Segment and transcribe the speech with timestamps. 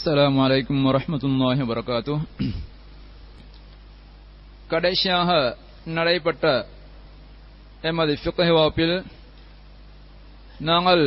[0.00, 2.15] السلام عليكم ورحمة الله وبركاته
[4.69, 5.29] கடைசியாக
[5.89, 6.43] நடைபெற்ற
[7.83, 8.95] எமது ஃபிக்ஹ் வகுப்பில்
[10.61, 11.03] நாங்கள்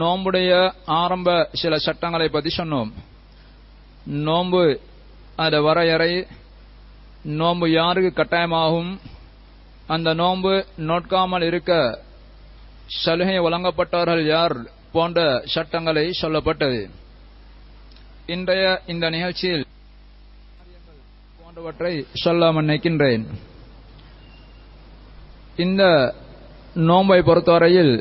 [0.00, 0.50] நோம்புடைய
[0.96, 2.90] ஆரம்ப சில சட்டங்களை பற்றி சொன்னோம்
[4.26, 4.62] நோம்பு
[5.38, 6.12] அந்த வரையறை
[7.38, 8.92] நோம்பு யாருக்கு கட்டாயமாகும்
[9.88, 10.52] அந்த நோன்பு
[10.88, 11.72] நோட்காமல் இருக்க
[12.98, 14.56] சலுகை வழங்கப்பட்டவர்கள் யார்
[14.92, 15.20] போன்ற
[15.54, 16.80] சட்டங்களை சொல்லப்பட்டது
[18.34, 18.62] இன்றைய
[18.92, 19.64] இந்த நிகழ்ச்சியில்
[21.40, 21.92] போன்றவற்றை
[22.22, 23.24] சொல்லாமல் நினைக்கின்றேன்
[25.64, 25.82] இந்த
[26.88, 27.92] நோன்பை பொறுத்தவரையில்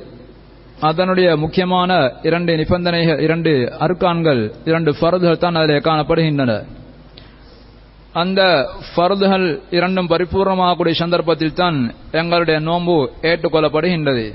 [0.80, 1.92] அதனுடைய முக்கியமான
[2.22, 3.52] இரண்டு நிபந்தனைகள் இரண்டு
[3.86, 6.56] அருக்கான்கள் இரண்டு பருதுகள் தான் அதில் காணப்படுகின்றன.
[8.14, 8.42] அந்த
[8.90, 11.80] ஃபருதுகள் இரண்டும் பரிபூர்ணமாகக்கூடிய சந்தர்ப்பத்தில் தான்
[12.12, 14.26] எங்களுடைய நோன்பு ஏற்றுக்கொள்ளப்படுகின்றது.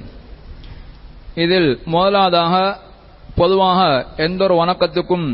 [1.35, 2.55] இதில் முதலாவதாக
[3.37, 3.81] பொதுவாக
[4.17, 5.29] எந்த ஒரு வணக்கத்துக்கும்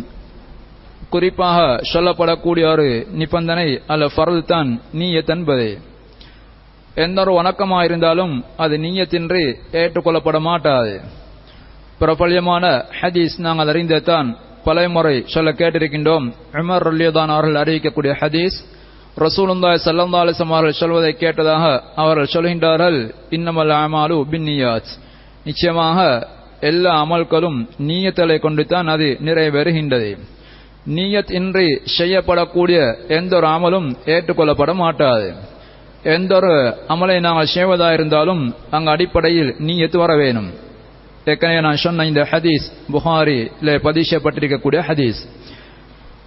[1.10, 5.80] குறிப்பாக சொல்லப்படக்கூடிய ஒரு நிபந்தனை அல்ல ஃபரது தான் நீயத் என்பது.
[6.94, 11.00] எந்த ஒரு வணக்கமாக இருந்தாலும் அது நீயத்தின்றி ஏற்றுக்கொள்ளப்பட மாட்டாது.
[11.98, 16.32] பிரபல்யமான ஹதீஸ் நாங்கள் அறிந்ததான் பல முறை சொல்ல கேட்டிருக்கின்றோம்.
[16.52, 18.56] உமர் ரல்லியதான் அவர்கள் அறிவிக்கக்கூடிய ஹதீஸ்
[19.16, 24.92] ரசூலுந்தாய் சல்லா அலிசம் அவர்கள் சொல்வதை கேட்டதாக அவர்கள் சொல்கின்றார்கள் இன்னமல் அமாலு பின்னியாஸ்
[25.44, 26.28] நிச்சயமாக
[26.60, 30.18] எல்லா அமல்களும் நீயத்தலை கொண்டுதான் அது நிறைவேறுகின்றது.
[30.86, 35.34] நீயத் இன்றி செய்யப்படக்கூடிய எந்த ஒரு அமலும் ஏற்றுக்கொள்ளப்பட மாட்டாது
[36.02, 40.50] எந்த ஒரு அமலை நாங்கள் செய்வதா இருந்தாலும் அங்கு அடிப்படையில் நீயத்து வர வேணும்
[41.24, 45.20] ஏற்கனவே நான் சொன்ன இந்த ஹதீஸ் புகாரில பதிஷப்பட்டிருக்கக்கூடிய ஹதீஸ்.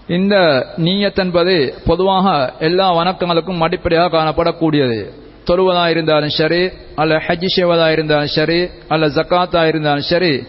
[0.07, 0.35] இந்த
[0.77, 5.13] நீயத் என்பது பொதுவாக எல்லா வணக்கங்களுக்கும் அடிப்படையாக காணப்படக்கூடியது.
[5.47, 10.43] தொழுவதா இருந்தாலும் சரி அல்ல ஹஜ் செய்வதாக இருந்தாலும் சரி அல்ல ஜக்காத்தாக இருந்தாலும் சரி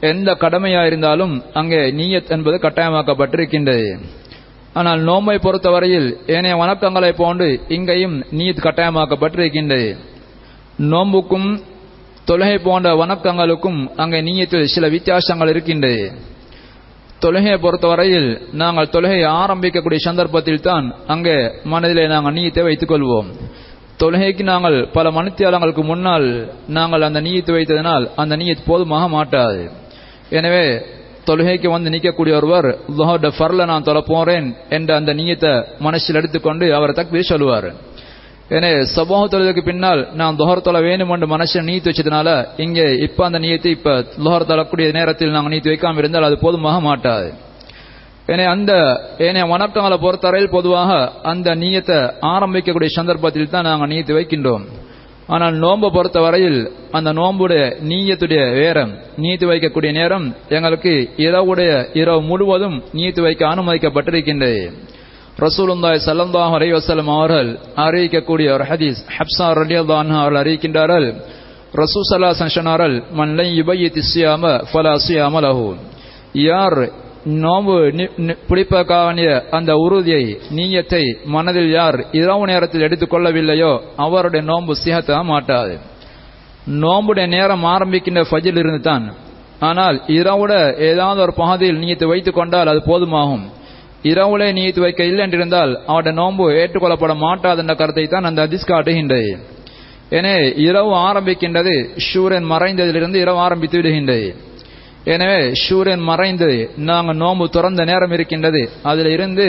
[0.00, 4.00] எந்த கடமையா இருந்தாலும் அங்கே நீயத் என்பது கட்டாயமாக்கப்பட்டிருக்கின்றது.
[4.72, 9.96] ஆனால் நோம்பை பொறுத்தவரையில் ஏனைய வணக்கங்களை போன்று இங்கேயும் நீயத் கட்டாயமாக்கப்பட்டிருக்கின்றது.
[10.78, 11.60] நோம்புக்கும்
[12.26, 16.12] தொழுகை போன்ற வணக்கங்களுக்கும் அங்கே நீயத்தில் சில வித்தியாசங்கள் இருக்கின்றது.
[17.20, 23.26] தொழுகையை பொறுத்தவரையில் நாங்கள் தொழுகையை ஆரம்பிக்கக்கூடிய சந்தர்ப்பத்தில் தான் அங்கே மனதிலே நாங்கள் நீயத்தை வைத்துக் கொள்வோம்
[23.98, 29.79] தொழுகைக்கு நாங்கள் பல மணித்தியாலங்களுக்கு முன்னால் நாங்கள் அந்த நீயத்தை வைத்ததனால் அந்த நீயத் போதுமாக மாட்டாது.
[30.38, 30.64] எனவே
[31.28, 32.68] தொழுகைக்கு வந்து நிற்கக்கூடிய ஒருவர்
[32.98, 34.46] லுஹோட ஃபர்ல நான் தொலை போறேன்
[34.76, 35.52] என்ற அந்த நீயத்தை
[35.86, 37.68] மனசில் எடுத்துக்கொண்டு அவர் தக்பீர் சொல்லுவார்.
[38.56, 42.28] எனவே சபோக தொழுதுக்கு பின்னால் நான் துஹர் தொலை வேணும் என்று மனசில் நீத்து வச்சதுனால
[42.64, 43.92] இங்கே இப்ப அந்த நீயத்தை இப்ப
[44.24, 47.28] துஹர் தொழக்கூடிய நேரத்தில் நாங்கள் நீத்து வைக்காம இருந்தால் அது போதுமாக மாட்டாது.
[48.26, 48.72] எனவே அந்த
[49.26, 50.90] ஏனைய வணக்கங்களை பொறுத்தவரையில் பொதுவாக
[51.32, 51.98] அந்த நீயத்தை
[52.34, 54.64] ஆரம்பிக்கக்கூடிய சந்தர்ப்பத்தில் தான் நாங்கள் நீத்து வைக்கின்றோம்.
[55.34, 56.60] ஆனால் நோன்பை பொறுத்த வரையில்
[56.96, 60.92] அந்த நோம்புடைய நீயத்துடைய நேரம் நீத்து வைக்கக்கூடிய நேரம் எங்களுக்கு
[61.26, 64.62] இரவுடைய இரவு முழுவதும் நீத்து வைக்க அனுமதிக்கப்பட்டிருக்கின்றது.
[65.44, 67.50] ரசூலுந்தாய் சல்லந்தாஹ் அலைஹி வஸல்லம் அவர்கள்
[67.84, 71.08] அறிவிக்கக்கூடிய ஒரு ஹதீஸ் ஹப்சா ரலியல்லான் அவர்கள் அறிவிக்கின்றார்கள்.
[71.82, 74.00] ரசூல் ஸல்லல்லாஹு அலைஹி சொன்னார்கள் மன் பல யுபய்யித்
[74.70, 74.94] ஃபலா
[76.48, 76.80] யார்
[77.26, 77.74] நோம்பு
[78.48, 85.78] பிடிப்பதற்கான அந்த உறுதியை நீயத்தை மனதில் யார் இரவு நேரத்தில் எடுத்துக்கொள்ளவில்லையோ அவருடைய நோன்பு சிகத்த மாட்டாது.
[86.84, 89.14] நோம்புடைய நேரம் ஆரம்பிக்கின்ற ஃபஜில் இருந்து தான்.
[89.60, 90.52] ஆனால் இரவுட
[90.90, 93.44] ஏதாவது ஒரு பகுதியில் நீயத்தை வைத்துக் கொண்டால் அது போதுமாகும்.
[94.02, 99.38] இரவுலே நீயத்து வைக்க இல்லை என்றிருந்தால் அவருடைய நோன்பு ஏற்றுக்கொள்ளப்பட மாட்டாது என்ற கருத்தை தான் அந்த அதிஸ் காட்டுகின்றது.
[100.10, 104.34] எனவே இரவு ஆரம்பிக்கின்றது சூரியன் மறைந்ததிலிருந்து இரவு ஆரம்பித்து விடுகின்றது.
[105.04, 106.50] எனவே சூரியன் மறைந்து
[106.88, 108.62] நாங்கள் நோம்பு துறந்த நேரம் இருக்கின்றது.
[108.82, 109.46] அதில் இருந்து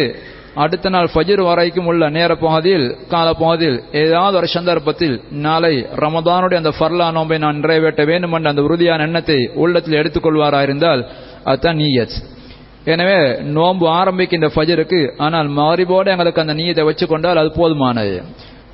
[0.56, 5.74] அடுத்த நாள் ஃபஜிர் வரைக்கும் உள்ள நேர பகுதியில் கால பகுதியில் ஏதாவது ஒரு சந்தர்ப்பத்தில் நாளை
[6.04, 11.04] ரமதானுடைய அந்த ஃபர்லா நோம்பை நான் நிறைவேற்ற வேண்டும் என்ற அந்த உறுதியான எண்ணத்தை உள்ளத்தில் எடுத்துக்கொள்வாரா இருந்தால்
[11.44, 12.16] அதுதான் நீயத்.
[12.86, 13.18] எனவே
[13.58, 18.16] நோன்பு ஆரம்பிக்கின்ற ஃபஜருக்கு ஆனால் மாறிபோடு எங்களுக்கு அந்த நீயத்தை வச்சுக்கொண்டால் அது போதுமானது.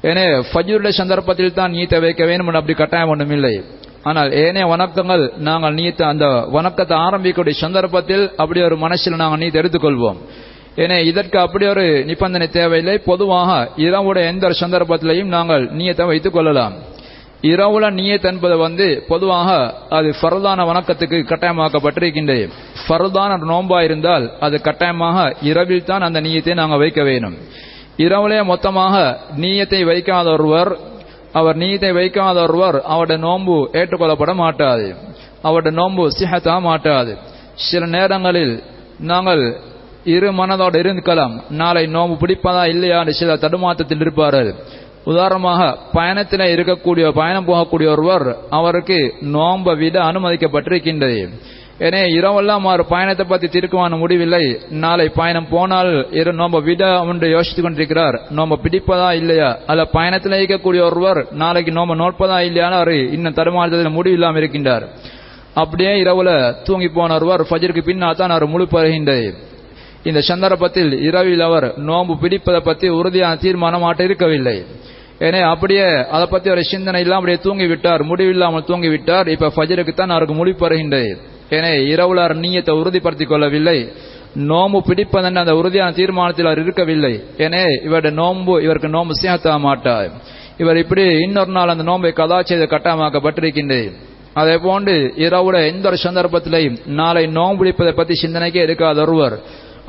[0.01, 3.55] எனவே ஃபஜருடைய சந்தர்ப்பத்தில் தான் நீத்தை வைக்க வேண்டும் அப்படி கட்டாயம் ஒன்றும் இல்லை.
[4.03, 10.17] ஆனால் ஏனைய வணக்கங்கள் நாங்கள் நீத்த அந்த வணக்கத்தை ஆரம்பிக்கக்கூடிய சந்தர்ப்பத்தில் அப்படி ஒரு மனசில் நாங்கள் நீத்து எடுத்துக்கொள்வோம்
[10.75, 12.97] ஏனே இதற்கு அப்படி ஒரு நிபந்தனை தேவையில்லை.
[12.97, 16.73] பொதுவாக இரவுடைய எந்த ஒரு சந்தர்ப்பத்திலையும் நாங்கள் நீயத்தை வைத்துக் கொள்ளலாம்.
[17.41, 22.49] இரவுல நீயத் என்பது வந்து பொதுவாக அது ஃபர்தான வணக்கத்துக்கு கட்டாயமாக்கப்பட்டிருக்கின்றது.
[22.87, 27.35] ஃபர்தான நோன்பா இருந்தால் அது கட்டாயமாக இரவில் தான் அந்த நீயத்தை நாங்கள் வைக்க வேண்டும்.
[27.97, 30.77] இரவுலே மொத்தமாக நீயத்தை வைக்காத ஒருவர்
[31.33, 34.95] அவர் நீதை வைக்காத ஒருவர் அவருடைய நோன்பு ஏற்றுக்கொள்ளப்பட மாட்டாது
[35.41, 37.17] அவருடைய நோன்பு சிஹத்தா மாட்டாது
[37.55, 38.63] சில நேரங்களில்
[38.99, 39.61] நாங்கள்
[40.03, 44.55] இரு மனதோடு இருக்கலாம் நாளை நோம்பு பிடிப்பதா இல்லையா சில தடுமாற்றத்தில் இருப்பார்கள்.
[45.03, 51.29] உதாரணமாக பயணத்தில் இருக்கக்கூடிய பயணம் போகக்கூடிய ஒருவர் அவருக்கு நோன்பை விட அனுமதிக்கப்பட்டிருக்கின்றது.
[51.85, 54.43] ஏனே இரவெல்லாம் அவர் பயணத்தை பத்தி தீர்க்கமான முடிவில்லை.
[54.83, 58.15] நாளை பயணம் போனால் இரு நோம்ப விட என்று யோசித்துக் கொண்டிருக்கிறார்.
[58.37, 59.49] நோம்ப பிடிப்பதா இல்லையா?
[59.71, 64.85] அல்ல பயணத்தில் இருக்கக்கூடிய ஒருவர் நாளைக்கு நோம்ப நோட்பதா இல்லையான்னு அவர் இன்னும் தருமானத்தில் முடிவில்லாமல் இருக்கின்றார்.
[65.53, 66.31] அப்படியே இரவுல
[66.65, 69.29] தூங்கி போன ஒருவர் ஃபஜருக்கு பின்னால் தான் அவர் முழு பருகின்றது
[70.09, 74.57] இந்த சந்தர்ப்பத்தில் இரவில் அவர் நோன்பு பிடிப்பதை பற்றி உறுதியான தீர்மானம் ஆட்ட இருக்கவில்லை.
[75.27, 79.27] ஏனே அப்படியே அதை பத்தி ஒரு சிந்தனை இல்லாம அப்படியே தூங்கிவிட்டார் முடிவில்லாமல் தூங்கிவிட்டார்.
[79.33, 83.91] இப்போ இப்ப ஃபஜருக்கு தான் அவருக்கு முடிப்பருகின்றது ஏனே இரவுல இரவுலார் நீயத்தை உறுதிப்படுத்திக் கொள்ளவில்லை
[84.35, 87.23] நோம்பு பிடிப்பதென்ற அந்த உறுதியான தீர்மானத்தில் அவர் இருக்கவில்லை.
[87.37, 90.11] ஏனே இவருடைய நோம்பு இவருக்கு நோம்பு சேர்த்த மாட்டார்.
[90.57, 93.91] இவர் இப்படி இன்னொரு நாள் அந்த நோம்பை கதா செய்து கட்டாயமாக்கப்பட்டிருக்கின்றேன்
[94.33, 99.39] அதே போன்று இரவுல எந்த ஒரு சந்தர்ப்பத்திலையும் நாளை நோம்பு பிடிப்பதை பற்றி சிந்தனைக்கே இருக்காத ஒருவர்.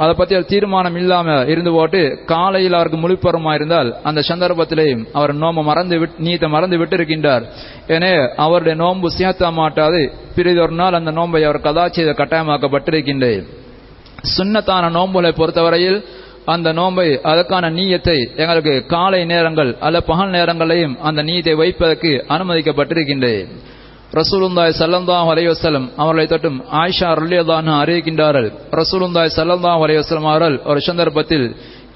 [0.02, 2.00] அதை பத்தி தீர்மானம் இல்லாம இருந்து போட்டு
[2.32, 7.44] காலையில் அவருக்கு முழிப்பருமா இருந்தால் அந்த சந்தர்ப்பத்திலேயும் அவர் நோம்பு மறந்து விட் நீத்தை மறந்து விட்டு இருக்கின்றார்
[7.86, 10.02] எனவே அவருடைய நோன்பு சேர்த்த மாட்டாது.
[10.36, 12.12] பிறிதொரு நாள் அந்த நோன்பை அவர் கதா செய்த
[14.36, 15.98] சுண்ணத்தான நோன்புகளை பொறுத்தவரையில்
[16.52, 23.48] அந்த நோன்பை அதற்கான நீயத்தை எங்களுக்கு காலை நேரங்கள் அல்ல பகல் நேரங்களையும் அந்த நீயத்தை வைப்பதற்கு அனுமதிக்கப்பட்டிருக்கின்றேன்.
[24.16, 25.48] ரசூலுந்தாய் சல்லல்லாஹு அலைஹி
[26.02, 28.48] அவர்களை தொட்டும் ஆயிஷா ரலியல்லாஹு அறிவிக்கின்றார்கள்.
[28.80, 30.00] ரசூலுந்தாய் சல்லல்லாஹு அலைஹி
[30.32, 31.46] அவர்கள் ஒரு சந்தர்ப்பத்தில்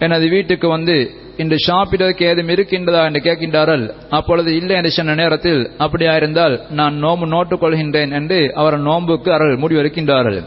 [0.07, 0.97] எனது வீட்டுக்கு வந்து
[1.43, 3.85] இன்று சாப்பிடுவதற்கு ஏதும் இருக்கின்றதா என்று கேட்கின்றார்கள்.
[4.19, 9.63] அப்பொழுது இல்லை என்று சொன்ன நேரத்தில் அப்படியா இருந்தால் நான் நோம்பு நோட்டுக் கொள்கின்றேன் என்று அவர் நோம்புக்கு அவர்கள்
[9.65, 10.39] முடிவெடுக்கின்றார்கள்.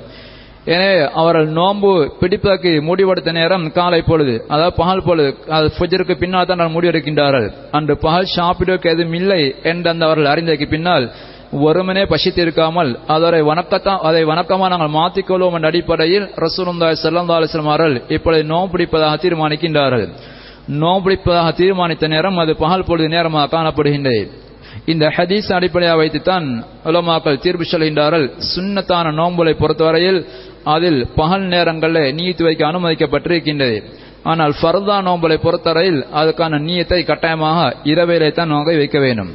[0.74, 1.92] எனவே அவர்கள் நோன்பு
[2.22, 7.48] பிடிப்பதற்கு முடிவெடுத்த நேரம் காலை பொழுது அதாவது பகல் பொழுது அது ஃபுஜருக்கு பின்னால் தான் முடிவெடுக்கின்றார்கள்.
[7.78, 9.42] அன்று பகல் சாப்பிடுவதற்கு எதுவும் இல்லை
[9.72, 11.08] என்று அந்த அவர்கள் அறிந்ததற்கு பின்னால்
[11.54, 18.44] ஒருமனே பசித்திருக்காமல் அதரை வணக்கத்தான் அதை வணக்கமா நாங்கள் மாற்றிக்கொள்வோம் என்ற அடிப்படையில் ரசூலுந்தாய் செல்லந்தா அலிஸ்லாம் அவர்கள் இப்பொழுது
[18.54, 20.08] நோம் பிடிப்பதாக தீர்மானிக்கின்றார்கள்.
[20.82, 24.22] நோம் பிடிப்பதாக தீர்மானித்த நேரம் அது பகல் பொழுது நேரமாக காணப்படுகின்றது.
[24.86, 26.48] இந்த ஹதீஸ் அடிப்படையாக வைத்துத்தான்
[26.90, 28.26] உலமாக்கள் தீர்ப்பு சொல்கின்றார்கள்.
[28.54, 30.26] சுண்ணத்தான நோம்புகளை பொறுத்தவரையில்
[30.64, 33.78] அதில் பகல் நேரங்களில் நீத்து வைக்க அனுமதிக்கப்பட்டிருக்கின்றது.
[34.24, 39.32] ஆனால் ஃபர்தா நோம்பலை பொறுத்தவரையில் அதுக்கான நீயத்தை கட்டாயமாக இரவிலே தான் நோக்கை வைக்க வேண்டும்.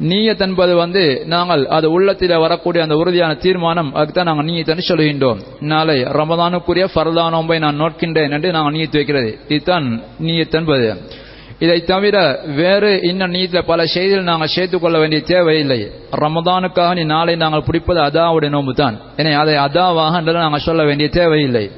[0.00, 6.02] நீயத் என்பது வந்து நாங்கள் அது உள்ளத்தில் வரக்கூடிய அந்த உறுதியான தீர்மானம் அதுதான் நாங்கள் நீயத்தன்னு சொல்கின்றோம் நாளை
[6.02, 9.38] ரமதானுக்குரிய ஃபர்தா நோன்பை நான் நோட்கின்றேன் என்று நாங்கள் நீயத்து வைக்கிறது.
[9.48, 11.02] இதுதான் நீயத் என்பது
[11.58, 15.90] இதை தவிர வேறு இன்னும் நீத்தில் பல செய்திகள் நாங்கள் சேர்த்துக் கொள்ள வேண்டிய தேவையில்லை.
[16.10, 21.08] ரமதானுக்காக நீ நாளை நாங்கள் பிடிப்பது அதாவுடைய நோம்பு தான் எனவே அதை அதாவாக என்று நாங்கள் சொல்ல வேண்டிய
[21.08, 21.70] தேவையில்லை.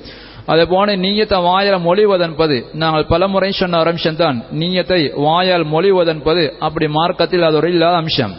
[0.51, 6.87] அதே போன நீயத்தை வாயால் மொழிவதென்பது நாங்கள் பலமுறை சொன்ன ஒரு அம்சம் தான் நீயத்தை வாயால் மொழிவதென்பது அப்படி
[6.99, 8.35] மார்க்கத்தில் அது ஒரு இல்லாத அம்சம்.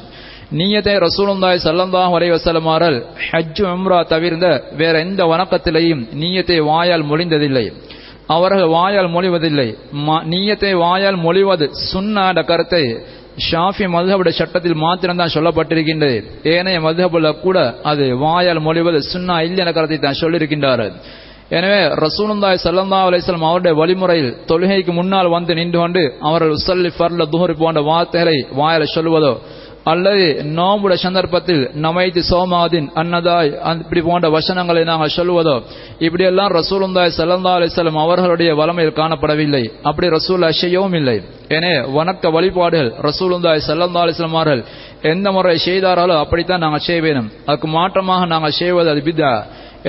[0.60, 2.98] நீயத்தை ரசூலுந்தாய் சல்லந்தா வரை வசலமாறல்
[3.28, 4.48] ஹஜ் உம்ரா தவிர்ந்த
[4.82, 7.66] வேற எந்த வணக்கத்திலையும் நீயத்தை வாயால் மொழிந்ததில்லை.
[8.36, 9.70] அவர்கள் வாயால் மொழிவதில்லை.
[10.34, 12.84] நீயத்தை வாயால் மொழிவது சுண்ணாட கருத்தை
[13.48, 16.18] ஷாஃபி மதுஹபுடைய சட்டத்தில் மாத்திரம்தான் சொல்லப்பட்டிருக்கின்றது.
[16.54, 17.58] ஏனைய மதுஹபுல கூட
[17.92, 20.94] அது வாயால் மொழிவது சுண்ணா இல்லை என கருத்தை தான் சொல்லியிருக்கின்றார்கள்
[21.58, 27.56] எனவே ரசூலுந்தாய் சல்லந்தா அலிஸ்லாம் அவருடைய வழிமுறையில் தொழுகைக்கு முன்னால் வந்து நின்று கொண்டு அவர்கள் உசல்லி ஃபர்ல துஹரி
[27.64, 29.34] போன்ற வார்த்தைகளை வாயில சொல்வதோ
[29.92, 30.26] அல்லது
[30.58, 33.50] நோம்புட சந்தர்ப்பத்தில் நமைத்து சோமாதின் அன்னதாய்
[33.84, 35.56] இப்படி போன்ற வசனங்களை நாங்கள் சொல்லுவதோ
[36.06, 39.64] இப்படியெல்லாம் ரசூலுந்தாய் சல்லந்தா அலிஸ்லாம் அவர்களுடைய வளமையில் காணப்படவில்லை.
[39.90, 41.18] அப்படி ரசூல் செய்யவும் இல்லை.
[41.56, 44.64] எனவே வணக்க வழிபாடுகள் ரசூலுந்தாய் சல்லந்தா அலிஸ்லாம் அவர்கள்
[45.14, 49.34] எந்த முறை செய்தார்களோ அப்படித்தான் நாங்கள் செய்வேனும் அதுக்கு மாற்றமாக நாங்கள் செய்வது அது பிதா.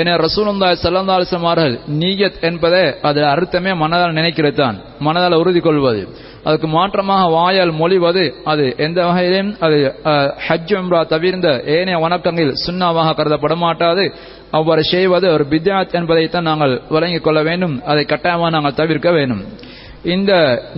[0.00, 6.02] என ரசூலுந்தாய் சல்லந்தா அலிஸ்லாம் நீயத் என்பதே அது அர்த்தமே மனதால் நினைக்கிறது தான் மனதால் உறுதி கொள்வது
[6.46, 8.22] அதுக்கு மாற்றமாக வாயால் மொழிவது
[8.52, 9.76] அது எந்த வகையிலும் அது
[10.46, 14.06] ஹஜ் எம்ரா தவிர்ந்த ஏனைய வணக்கங்கள் சுண்ணாவாக கருதப்பட மாட்டாது
[14.58, 17.76] அவ்வாறு செய்வது ஒரு பித்யாத் என்பதைத்தான் நாங்கள் வழங்கிக் கொள்ள வேண்டும்.
[17.90, 19.44] அதை கட்டாயமாக நாங்கள் தவிர்க்க வேண்டும்.
[20.14, 20.32] இந்த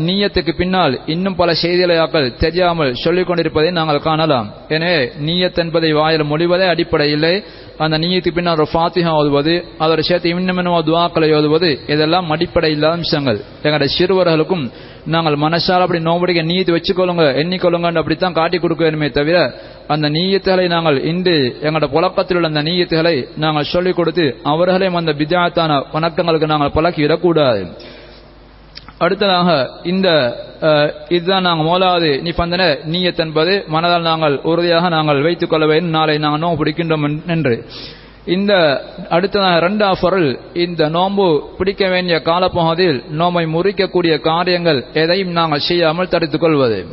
[0.07, 4.49] நீயத்துக்கு பின்னால் இன்னும் பல செய்தியாக்கள் தெரியாமல் சொல்லிக் கொண்டிருப்பதை நாங்கள் காணலாம்.
[4.75, 7.35] எனவே நீயத் என்பதை வாயில் மொழிவதே அடிப்படையிலே இல்லை
[7.79, 13.41] அந்த நீயத்துக்கு பின்னால் ஒரு ஃபாத்திஹா ஓதுவது அதோட சேர்த்து இன்னும் துவாக்களை ஓதுவது இதெல்லாம் அடிப்படை இல்லாத அம்சங்கள்.
[13.63, 14.71] எங்களுடைய சிறுவர்களுக்கும்
[15.07, 19.55] நாங்கள் மனசால் அப்படி நோம்படிக்க நீயத்து வச்சுக்கொள்ளுங்க எண்ணிக்கொள்ளுங்க அப்படித்தான் காட்டி கொடுக்க வேணுமே தவிர
[19.89, 25.83] அந்த நீயத்துகளை நாங்கள் இன்று எங்களோட புழக்கத்தில் உள்ள அந்த நீயத்துகளை நாங்கள் சொல்லிக் கொடுத்து அவர்களையும் அந்த விஜயத்தான
[25.93, 27.63] வணக்கங்களுக்கு நாங்கள் பழக்கிவிடக்கூடாது.
[28.99, 30.09] அடுத்ததாக இந்த
[31.09, 35.91] இதுதான் நாங்கள் மோலாவது நிபந்தனை நீயத் என்பது மனதால் நாங்கள் உறுதியாக நாங்கள் வைத்துக் கொள்ள வேண்டும்.
[35.91, 37.65] நாளை நாங்கள் நோம்பு பிடிக்கின்றோம் என்று.
[38.25, 46.09] இந்த அடுத்ததாக ரெண்டு பொருள் இந்த நோன்பு பிடிக்க வேண்டிய காலப்பகுதியில் நோம்பை முறிக்கக்கூடிய காரியங்கள் எதையும் நாங்கள் செய்யாமல்
[46.09, 46.87] தடுத்துக் கொள்வது.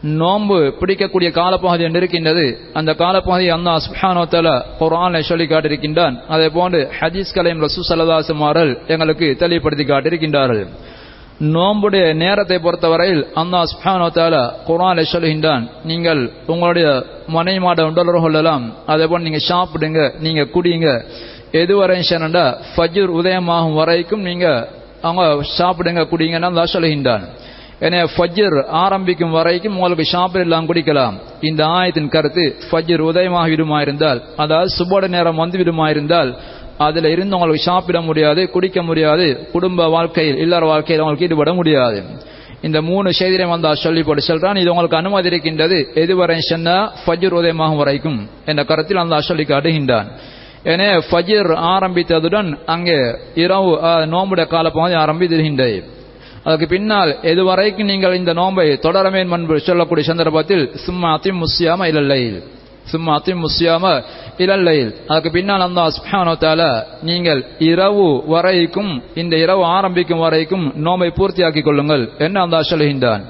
[0.00, 2.58] நோன்பு பிடிக்கக்கூடிய காலப்பகுதி என்று இருக்கின்றது.
[2.72, 6.20] அந்த காலப்பகுதி அண்ணா சுஹானோத்தல குரானை சொல்லி காட்டியிருக்கின்றான்.
[6.28, 10.66] அதே போன்று ஹதீஸ் கலைம் ரசூ சலதாசுமாரல் எங்களுக்கு தெளிவுபடுத்தி காட்டியிருக்கின்றார்கள்.
[11.40, 19.06] நோம்புடைய நேரத்தை பொறுத்தவரையில் அண்ணா சுப்ஹானஹு வ தஆலா சொல்கின்றான் நீங்கள் உங்களுடைய மனை மாட உடலுறவு கொள்ளலாம் அதே
[19.06, 21.04] போல் நீங்க சாப்பிடுங்க நீங்க குடியுங்க
[21.52, 22.44] எதுவரை சொன்னா
[22.76, 24.46] ஃபஜ்ர் உதயமாகும் வரைக்கும் நீங்க
[25.02, 27.24] அவங்க சாப்பிடுங்க குடிங்கன்னா தான் சொல்லுகின்றான்.
[27.80, 31.14] என ஃபஜ்ர் ஆரம்பிக்கும் வரைக்கும் உங்களுக்கு சாப்பிடலாம் குடிக்கலாம்.
[31.40, 36.38] இந்த ஆயத்தின் கருத்து ஃபஜ்ர் உதயமாக விடுமா இருந்தால் அதாவது சுபோட நேரம் வந்து விடுமா இருந்தால்
[36.78, 41.98] அதில் இருந்து உங்களுக்கு சாப்பிட முடியாது குடிக்க முடியாது குடும்ப வாழ்க்கையில் இல்லற வாழ்க்கையில் உங்களுக்கு ஈடுபட முடியாது.
[42.62, 45.78] இந்த மூணு செய்தியை வந்தா சொல்லி போட்டு சொல்றான் இது உங்களுக்கு அனுமதி இருக்கின்றது.
[45.94, 50.08] எதுவரை சொன்னா ஃபஜ்ர் உதயமாகும் வரைக்கும் என்ற கருத்தில் அந்த சொல்லி காட்டுகின்றான்.
[50.72, 52.98] எனவே ஃபஜிர் ஆரம்பித்ததுடன் அங்கே
[53.34, 53.72] இரவு
[54.14, 55.78] நோம்புடைய காலப்பகுதி ஆரம்பித்திருக்கின்றது.
[56.44, 62.20] அதுக்கு பின்னால் எதுவரைக்கும் நீங்கள் இந்த நோன்பை தொடரமேன் என்று சொல்லக்கூடிய சந்தர்ப்பத்தில் சும்மா அத்தி முஸ்யாம இல்லை
[62.92, 63.34] சும்மா அத்தி
[64.44, 66.62] இலல்லையில் அதுக்கு பின்னால் அந்த சுப்ஹானோ தால
[67.02, 73.24] நீங்கள் இரவு வரைக்கும் இந்த இரவு ஆரம்பிக்கும் வரைக்கும் நோம்பை பூர்த்தியாக்கிக் கொள்ளுங்கள் என்று அந்த சொல்லுகின்றான்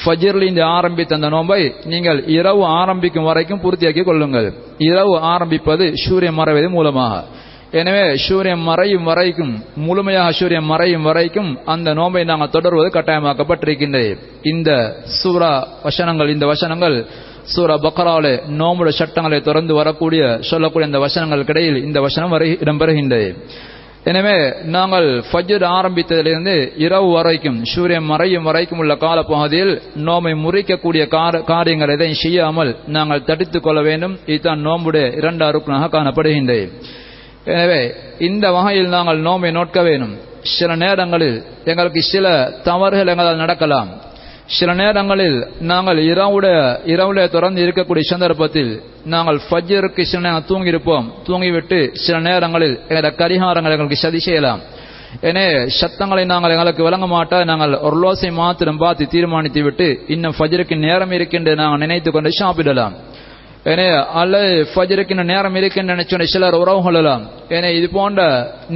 [0.00, 4.48] ஃபஜிர்லிந்து ஆரம்பித்த அந்த நோம்பை நீங்கள் இரவு ஆரம்பிக்கும் வரைக்கும் பூர்த்தியாக்கிக் கொள்ளுங்கள்.
[4.78, 7.24] இரவு ஆரம்பிப்பது சூரியன் மறைவது மூலமாக.
[7.80, 9.52] எனவே சூரியன் மறையும் வரைக்கும்
[9.86, 14.12] முழுமையாக சூரியன் மறையும் வரைக்கும் அந்த நோம்பை நாங்கள் தொடர்வது கட்டாயமாக்கப்பட்டிருக்கின்றது.
[14.42, 14.70] இந்த
[15.04, 15.52] சூரா
[15.82, 16.96] வசனங்கள் இந்த வசனங்கள்
[17.42, 23.36] சூரா பக்ராவிலே நோம்புடைய சட்டங்களை தொடர்ந்து வரக்கூடிய சொல்லக்கூடிய இந்த வசனங்களுக்கிடையில் இந்த வசனம் வரை இடம்பெறுகின்றது.
[24.04, 31.88] எனவே நாங்கள் ஃபஜ்ர் ஆரம்பித்ததிலிருந்து இரவு வரைக்கும் சூரியன் மறையும் வரைக்கும் உள்ள காலப்பகுதியில் நோமை முறிக்கக்கூடிய கார- காரியங்கள்
[31.88, 34.18] எதையும் செய்யாமல் நாங்கள் தடுத்துக் கொள்ள வேண்டும்.
[34.26, 36.72] இதுதான் நோம்புடைய இரண்டு அருக்கனாக காணப்படுகின்றது.
[37.44, 40.18] எனவே இந்த வகையில் நாங்கள் நோம்பை நோட்க வேண்டும்.
[40.42, 43.88] சில நேரங்களில் எங்களுக்கு சில தவறுகள் எங்களால் நடக்கலாம்.
[44.58, 45.36] சில நேரங்களில்
[45.70, 46.56] நாங்கள் இரவுடைய
[46.92, 48.70] இரவுல தொடர்ந்து இருக்கக்கூடிய சந்தர்ப்பத்தில்
[49.12, 51.06] நாங்கள் ஃபஜ்ருக்கு சில நேரம் தூங்கியிருப்போம்.
[51.26, 54.60] தூங்கிவிட்டு சில நேரங்களில் எங்களோட கரிகாரங்கள் எங்களுக்கு சதி செய்யலாம்.
[55.28, 60.76] எனவே சத்தங்களை நாங்கள் எங்களுக்கு விளங்க மாட்டா நாங்கள் ஒரு லோசை மாத்திரம் பார்த்து தீர்மானித்து விட்டு இன்னும் ஃபஜருக்கு
[60.86, 62.96] நேரம் இருக்கின்ற நாங்கள் நினைத்து கொண்டு சாப்பிடலாம்.
[63.70, 63.86] ஏனே
[64.20, 67.22] அல்லது ஃபஜருக்கு நேரம் இருக்கின்ற நினைச்சோட சிலர் உறவு கொள்ளலாம்.
[67.56, 68.20] ஏனே இது போன்ற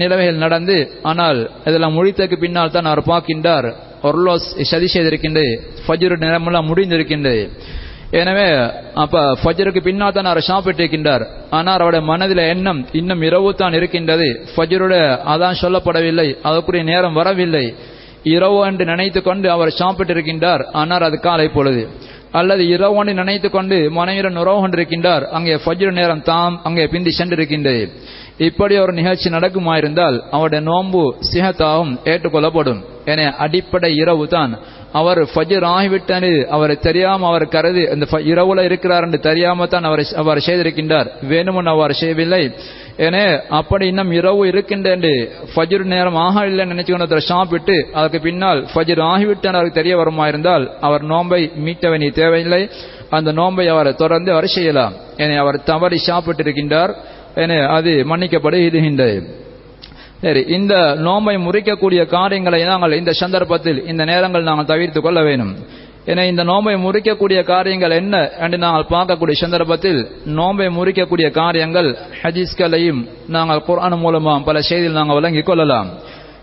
[0.03, 0.77] நிலைமைகள் நடந்து
[1.11, 3.69] ஆனால் இதெல்லாம் முடித்ததுக்கு பின்னால் தான் அவர் பார்க்கின்றார்.
[4.09, 5.53] ஒர்லோஸ் சதி செய்திருக்கின்றது
[5.87, 7.43] ஃபஜ்ரு நேரமெல்லாம் முடிந்திருக்கின்றது
[8.21, 8.47] எனவே
[9.03, 11.25] அப்ப ஃபஜ்ருக்கு பின்னால் தான் அவர் சாப்பிட்டிருக்கின்றார்.
[11.57, 14.29] ஆனால் அவருடைய மனதில் எண்ணம் இன்னும் இரவு தான் இருக்கின்றது.
[14.53, 17.65] ஃபஜ்ருடைய அதான் சொல்லப்படவில்லை அதற்குரிய நேரம் வரவில்லை.
[18.35, 21.83] இரவு என்று நினைத்து கொண்டு அவர் சாப்பிட்டிருக்கின்றார் ஆனால் அது காலை பொழுது.
[22.41, 27.83] அல்லது இரவு என்று நினைத்து கொண்டு மனைவியுடன் உறவு கொண்டிருக்கின்றார் அங்கே ஃபஜ்ரு நேரம் தாம் அங்கே பிந்தி சென்றிருக்கின்றது.
[28.39, 32.85] இப்படி ஒரு நிகழ்ச்சி நடக்குமாயிருந்தால் அவருடைய நோன்பு சிஹத்தாவும் ஏற்றுக்கொள்ளப்படும்.
[33.05, 34.59] என அடிப்படை இரவு தான்
[34.93, 40.43] அவர் ஃபஜ்ர் ஆகிவிட்டது அவரை தெரியாம அவர் கருதி அந்த இரவுல இருக்கிறார் என்று தெரியாம தான் அவர் அவர்
[40.47, 41.07] செய்திருக்கின்றார்.
[41.23, 42.53] வேணுமன் அவர் செய்யவில்லை.
[42.97, 45.01] என அப்படி இன்னும் இரவு இருக்கின்றேன்.
[45.01, 49.97] ஃபஜர் ஃபஜ்ர் நேரம் ஆக இல்லைன்னு நினைச்சு கொண்டு ஒருத்தர் சாப்பிட்டு அதற்கு பின்னால் ஃபஜர் ஆகிவிட்டான் அவருக்கு தெரிய
[49.97, 52.71] வருமாயிருந்தால் அவர் நோன்பை மீட்ட வேண்டிய தேவையில்லை.
[53.11, 54.93] அந்த நோன்பை அவர் தொடர்ந்து அவர் செய்யலாம்.
[55.17, 56.95] என அவர் தவறி சாப்பிட்டிருக்கின்றார்.
[57.35, 59.29] என அது மன்னிக்கப்படுகின்றது.
[60.21, 65.57] சரி இந்த நோம்பை முறிக்கக்கூடிய காரியங்களை நாங்கள் இந்த சந்தர்ப்பத்தில் இந்த நேரங்கள் நாங்கள் தவிர்த்துக் கொள்ள வேண்டும்.
[66.07, 73.63] என இந்த நோம்பை முறிக்கக்கூடிய காரியங்கள் என்ன என்று நாங்கள் பார்க்கக்கூடிய சந்தர்ப்பத்தில் நோம்பை முறிக்கக்கூடிய காரியங்கள் ஹதீஸ்களையும் நாங்கள்
[73.67, 75.89] குரான் மூலமாக பல செய்தியில் நாங்கள் வழங்கிக் கொள்ளலாம்.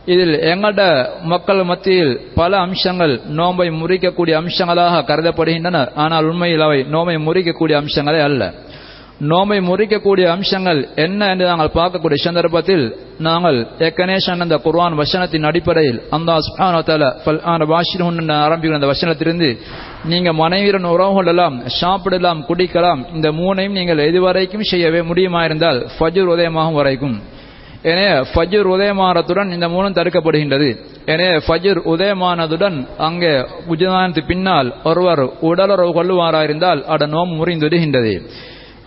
[0.06, 5.94] இதில் எங்கட மக்கள் மத்தியில் பல அம்சங்கள் நோம்பை முறிக்கக்கூடிய அம்சங்களாக கருதப்படுகின்றன.
[5.96, 8.54] ஆனால் உண்மையில் அவை நோம்பை முறிக்கக்கூடிய அம்சங்களே அல்ல.
[9.30, 12.86] நோமை முறிக்கக்கூடிய அம்சங்கள் என்ன என்று நாங்கள் பார்க்கக்கூடிய சந்தர்ப்பத்தில்
[13.20, 16.32] நாங்கள் ஏற்கனவே அந்த குர்வான் வசனத்தின் அடிப்படையில் அந்த
[18.46, 19.50] ஆரம்பிக்கிற அந்த வசனத்திலிருந்து
[20.04, 26.80] நீங்க மனைவியுடன் உறவு கொள்ளலாம் சாப்பிடலாம் குடிக்கலாம் இந்த மூணையும் நீங்கள் எதுவரைக்கும் செய்யவே முடியுமா இருந்தால் ஃபஜூர் உதயமாகும்
[26.80, 27.18] வரைக்கும்.
[27.84, 30.70] எனவே ஃபஜ்ர் உதயமானத்துடன் இந்த மூணும் தடுக்கப்படுகின்றது.
[31.06, 33.34] எனவே ஃபஜூர் உதயமானதுடன் அங்கே
[33.70, 38.16] உஜதானத்து பின்னால் ஒருவர் உடலுறவு கொள்ளுவாராயிருந்தால் அட நோம் முறிந்துடுகின்றது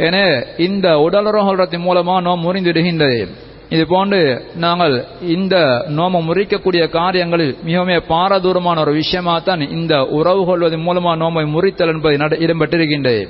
[0.06, 0.16] என
[0.66, 3.18] இந்த உடலுறவுகளின் மூலமா நோம் முறிந்துடுகின்றது.
[3.74, 4.18] இது போன்று
[4.62, 4.94] நாங்கள்
[5.34, 5.56] இந்த
[5.98, 12.14] நோம முறிக்கக்கூடிய காரியங்களில் மிகவும் பாரதூரமான ஒரு விஷயமா தான் இந்த உறவு கொள்வதன் மூலமா நோமை முறித்தல் என்பது
[12.44, 13.22] இடம்பெற்றிருக்கின்றது.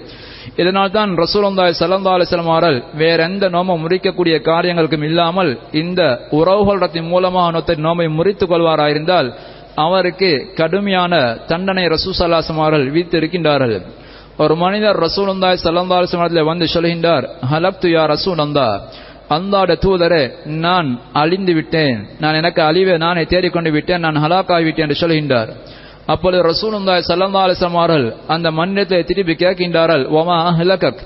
[0.60, 5.52] இதனால் தான் ரசூலந்தாய் ஸல்லல்லாஹு அலைஹி வஸல்லம் அவர்கள் வேற எந்த நோம முறிக்கக்கூடிய காரியங்களுக்கும் இல்லாமல்
[5.82, 6.02] இந்த
[6.40, 9.30] உறவுகளின் மூலமாக நோமை முறித்துக் கொள்வாராயிருந்தால்
[9.84, 10.30] அவருக்கு
[10.60, 11.12] கடுமையான
[11.52, 13.84] தண்டனை ரசூசல்லாசம் அவர்கள் விதித்திருக்கின்றார்கள்.
[14.38, 18.88] ஒரு மனிதர் ரசூலுல்லாஹி ஸல்லல்லாஹு அலைஹி வந்து சொல்கின்றார் ஹலப்து யா
[19.28, 22.06] அந்தா ட தூதரே நான் அழிந்து விட்டேன்.
[22.20, 24.00] நான் எனக்கு அழிவை நானே தேடிக்கொண்டு விட்டேன்.
[24.00, 25.48] நான் ஹலாக்காகிவிட்டேன் என்று சொல்கின்றார்.
[26.06, 31.00] அப்பொழுது ரசூலுல்லாஹி உந்தாய் அலைஹி அந்த மன்னத்தை திருப்பி கேட்கின்றார்கள் ஒமா ஹிலகக்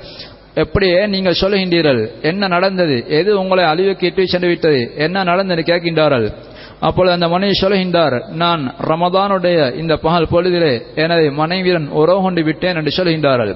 [0.54, 3.04] எப்படியே நீங்கள் சொல்லுகின்றீர்கள் என்ன நடந்தது?
[3.08, 4.92] எது உங்களை அழிவுக்கு இட்டு சென்று விட்டது?
[4.97, 5.62] என்ன நடந்தது?
[5.62, 6.32] கேட்கின்றார்கள்.
[6.80, 12.92] அப்பொழுது அந்த மனைவி சொல்கின்றார் நான் ரமதானுடைய இந்த பகல் பொழுதிலே எனது மனைவியுடன் உறவு கொண்டு விட்டேன் என்று
[12.99, 13.52] சொல்கின்றார்கள்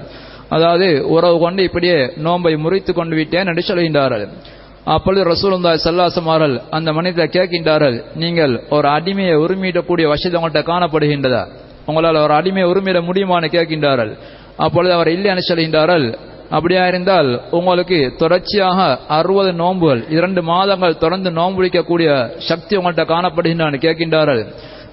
[0.48, 4.24] அதாவது உறவு கொண்டு இப்படியே நோன்பை முறித்து கொண்டு விட்டேன் என்று சொல்கின்றார்கள்
[4.84, 11.42] அப்பொழுது ரசூலுல்லாஹி ஸல்லல்லாஹு அந்த மனிதர் கேட்கின்றார்கள் நீங்கள் ஒரு அடிமையை உரிமையிடக்கூடிய வசதி உங்கள்கிட்ட காணப்படுகின்றதா?
[11.86, 13.48] உங்களால் ஒரு அடிமையை உரிமையிட முடியுமான்னு?
[13.56, 14.12] கேட்கின்றார்கள்.
[14.56, 16.06] அப்பொழுது அவர் இல்லை என்று சொல்கின்றார்கள்
[16.56, 17.28] அப்படியா இருந்தால்
[17.58, 22.08] உங்களுக்கு தொடர்ச்சியாக அறுபது நோன்புகள் இரண்டு மாதங்கள் தொடர்ந்து நோன்பு பிடிக்கக்கூடிய
[22.48, 24.42] சக்தி உங்கள்கிட்ட காணப்படுகின்றான்னு கேட்கின்றார்கள்.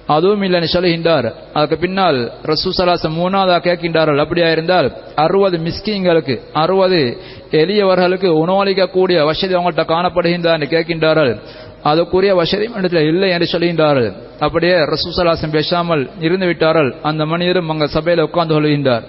[0.06, 1.26] அதுவும் இல்லைன்னு சொல்லுகின்றார்.
[1.52, 2.18] அதுக்கு பின்னால்
[2.50, 4.20] ரசூசலாசம் மூணாவதாக கேட்கின்றார்கள்.
[4.24, 7.00] அப்படியா இருந்தால் அறுபது மிஸ்கிங்களுக்கு அறுபது
[7.62, 11.34] எளியவர்களுக்கு உணவளிக்கக்கூடிய வசதி அவங்கள்ட்ட காணப்படுகின்றான்னு கேட்கின்றார்கள்.
[11.90, 14.10] அதுக்குரிய வசதி இடத்துல இல்லை என்று சொல்கின்றார்கள்
[14.46, 19.04] அப்படியே ரசூசலாசம் பேசாமல் இருந்து விட்டார்கள் அந்த மனிதரும் அங்க சபையில உட்கார்ந்து கொள்கின்றார்.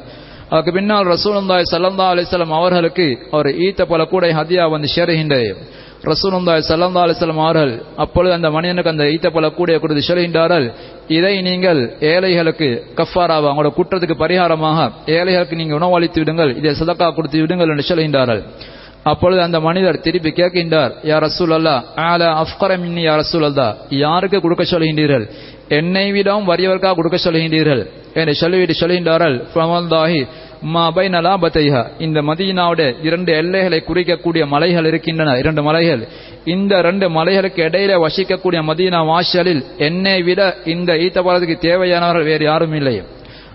[0.52, 5.52] அதுக்கு பின்னால் ரசூலுல்லாய் சல்லந்தா அலிஸ்லாம் அவர்களுக்கு அவர் ஈத்த பல கூடை ஹதியா வந்து சேருகின்றது
[6.10, 7.72] ரசூலுல்லாய் சல்லந்தா அலிஸ்லாம் அவர்கள்
[8.04, 10.66] அப்பொழுது அந்த மனிதனுக்கு அந்த ஈத்த பல கூடையை கொடுத்து சொல்கின்றார்கள்
[11.18, 11.82] இதை நீங்கள்
[12.12, 18.44] ஏழைகளுக்கு கஃபாராவா அவங்களோட குற்றத்துக்கு பரிகாரமாக ஏழைகளுக்கு நீங்க உணவளித்து விடுங்கள் இதை சதக்கா கொடுத்து விடுங்கள் என்று சொல்கின்றார்கள்
[19.04, 24.42] அப்பொழுது அந்த மனிதர் திருப்பி கேட்கின்றார் யார் ரசூல் அல்லா ஆல அஃப்கரம் மின்னி யார் ரசூல் அல்லா யாருக்கு
[24.42, 25.26] கொடுக்க சொல்கின்றீர்கள்?
[25.68, 27.88] என்னை விடவும் வறியவர்க்காக கொடுக்க சொல்கின்றீர்கள்?
[28.14, 30.28] என்று சொல்லிவிட்டு சொல்கின்றார்கள் பிரமந்தாஹி
[30.62, 36.08] மா பைனலா பத்தைஹா இந்த மதீனாவோட இரண்டு எல்லைகளை குறிக்கக்கூடிய மலைகள் இருக்கின்றன இரண்டு மலைகள்.
[36.46, 43.04] இந்த ரெண்டு மலைகளுக்கு இடையில வசிக்கக்கூடிய மதீனா வாசலில் என்னை விட இந்த ஈத்தபாலத்துக்கு தேவையானவர்கள் வேறு யாரும் இல்லை.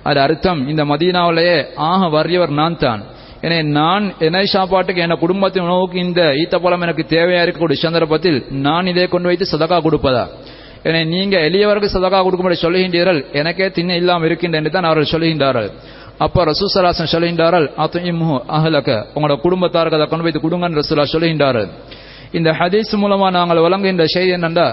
[0.03, 3.05] அது அர்த்தம் இந்த மதீனாவிலேயே ஆக வறியவர் நான் தான்.
[3.47, 9.05] எனவே நான் என்னை சாப்பாட்டுக்கு என் குடும்பத்தின் உணவுக்கு இந்த ஈத்தப்பழம் எனக்கு தேவையா இருக்கக்கூடிய சந்தர்ப்பத்தில் நான் இதை
[9.13, 10.25] கொண்டு வைத்து சதக்கா கொடுப்பதா?
[10.87, 15.71] எனவே நீங்க எளியவருக்கு சதக்கா கொடுக்கும்படி சொல்லுகின்றீர்கள் எனக்கே தின்ன இல்லாமல் இருக்கின்ற என்று தான் அவர்கள் சொல்லுகின்றார்கள்.
[16.25, 18.89] அப்ப ரசூசலாசன் சொல்லுகின்றார்கள் அத்துஇம்ஹு அஹலக.
[19.17, 21.69] உங்களோட குடும்பத்தாருக்கு அதை கொண்டு வைத்து கொடுங்கன்னு ரசூலா சொல்லுகின்றார்கள்.
[22.39, 24.69] இந்த ஹதீஸ் மூலமா நாங்கள் வழங்குகின்ற செய்தி என்னென்றா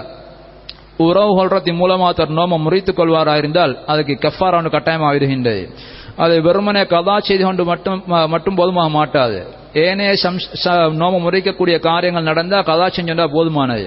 [1.06, 5.62] உறவு கொள்றதின் மூலமா தர் நோம முறித்துக் கொள்வாராயிருந்தால் அதுக்கு கஃபாரான்னு கட்டாயமாக விடுகின்றது
[6.22, 8.02] அது வெறுமனே கதா செய்து கொண்டு மட்டும்
[8.34, 9.38] மட்டும் போதுமாக மாட்டாது.
[9.84, 10.06] ஏனே
[11.00, 13.86] நோம முறிக்கக்கூடிய காரியங்கள் நடந்தா கதா செஞ்சா போதுமானது.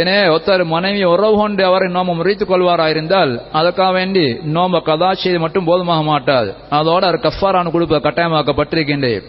[0.00, 4.24] எனவே ஒருத்தர் மனைவி உறவு கொண்டு அவரை நோம முறித்துக் கொள்வாராயிருந்தால் அதற்காக வேண்டி
[4.56, 6.50] நோம்ப கதா செய்து மட்டும் போதுமாக மாட்டாது.
[6.78, 9.24] அதோட அவர் கஃபாரான்னு கொடுப்ப கட்டாயமாக்கப்பட்டிருக்கின்றேன்.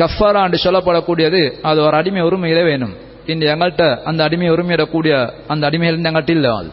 [0.00, 2.94] கஃபாரா என்று சொல்லப்படக்கூடியது அது ஒரு அடிமை உரிமையிலே வேணும்.
[3.32, 5.14] இன்று எங்கள்கிட்ட அந்த அடிமை உரிமையிடக்கூடிய
[5.52, 6.70] அந்த அடிமைகள் எங்கள்கிட்ட இல்லை அது.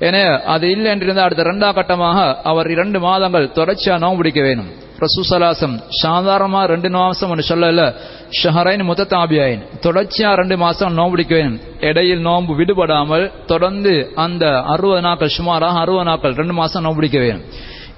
[0.00, 5.74] என அது இல்லை என்றிருந்தால் அடுத்த இரண்டாம் கட்டமாக அவர் இரண்டு மாதங்கள் தொடர்ச்சியாக நோம்பு பிடிக்க வேணும் ரசூசலாசம்
[6.02, 7.82] சாதாரணமாக ரெண்டு மாசம் ஒன்று சொல்லல
[8.42, 9.62] ஷஹரைன் முத்தத்தாபியாயின்.
[9.80, 16.04] தொடர்ச்சியாக ரெண்டு மாசம் நோம்பு பிடிக்க வேணும் இடையில் நோம்பு விடுபடாமல் தொடர்ந்து அந்த அறுபது நாட்கள் சுமாராக அறுபது
[16.04, 17.44] நாட்கள் ரெண்டு மாசம் நோம்பு பிடிக்க வேணும்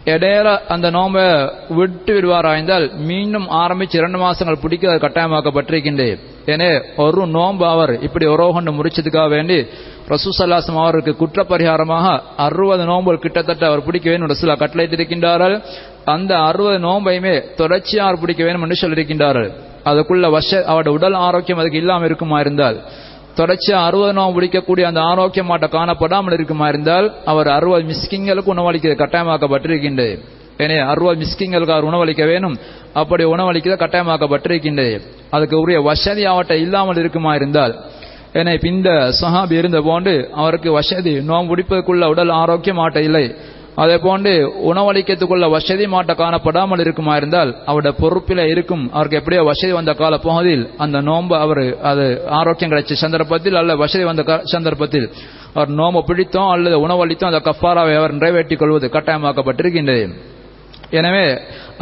[0.04, 1.24] இடையில அந்த நோம்பை
[1.68, 6.20] விட்டு விடுவாராய்ந்தால் மீண்டும் ஆரம்பித்து இரண்டு மாசங்கள் பிடிக்க கட்டாயமாக்கப்பட்டிருக்கின்றேன்
[6.54, 9.58] எனவே ஒரு நோன்பு அவர் இப்படி உறவு முறிச்சதுக்காக முடிச்சதுக்காக வேண்டி
[10.12, 12.06] ரசூசல்லாசம் அவருக்கு குற்றப்பரிகாரமாக
[12.46, 15.56] அறுபது நோன்புகள் கிட்டத்தட்ட அவர் பிடிக்க வேண்டும் ரசூலா கட்டளையிட்டிருக்கின்றார்கள்.
[16.14, 19.50] அந்த அறுபது நோன்பையுமே தொடர்ச்சியாக அவர் பிடிக்க வேண்டும் என்று சொல்லியிருக்கின்றார்கள்.
[19.90, 22.78] அதுக்குள்ள வச அவருடைய உடல் ஆரோக்கியம் அதுக்கு இல்லாமல் இருக்குமா இருந்தால்
[23.40, 30.14] தொடர்ச்சியாக அறுபது நோம்பு பிடிக்கக்கூடிய அந்த ஆரோக்கியமாட்ட காணப்படாமல் இருக்குமா இருந்தால் அவர் அறுபது மிஸ்கிங்களுக்கு உணவளிக்க கட்டாயமாக்கப்பட்டிருக்கின்றது.
[30.64, 32.56] எனவே அறுபது மிஸ்கிங்களுக்கு அவர் உணவளிக்க வேணும்.
[33.00, 34.94] அப்படி உணவளிக்க கட்டாயமாக்கப்பட்டிருக்கின்றது
[35.36, 37.74] அதுக்கு உரிய வசதி அவட்ட இல்லாமல் இருக்குமா இருந்தால்
[38.40, 38.90] என இந்த
[39.20, 43.24] சஹாபி இருந்த போன்று அவருக்கு வசதி நோம்பு பிடிப்பதற்குள்ள உடல் ஆரோக்கியம் ஆட்ட இல்லை.
[43.82, 44.32] அதே போன்று
[44.68, 48.84] உணவளிக்கிறதுக்குள்ள வசதி மாட்ட காணப்படாமல் இருக்குமா இருந்தால் அவருடைய பொறுப்பில இருக்கும்.
[48.94, 52.06] அவருக்கு எப்படியோ வசதி வந்த கால பகுதியில் அந்த நோன்பு அவர் அது
[52.40, 55.06] ஆரோக்கியம் கிடைச்ச சந்தர்ப்பத்தில் அல்ல வசதி வந்த சந்தர்ப்பத்தில்.
[55.54, 60.06] அவர் நோம்பு பிடித்தோம் அல்லது உணவளித்தோம் அந்த கஃபாராவை அவர் நிறைவேற்றிக் கொள்வது கட்டாயமாக்கப்பட்டிருக்கின்றது
[60.90, 61.26] எனவே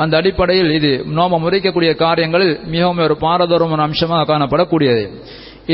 [0.03, 5.05] அந்த அடிப்படையில் இது நோம முறிக்கக்கூடிய காரியங்களில் மிகவும் ஒரு பாரதூரமான அம்சமாக காணப்படக்கூடியது.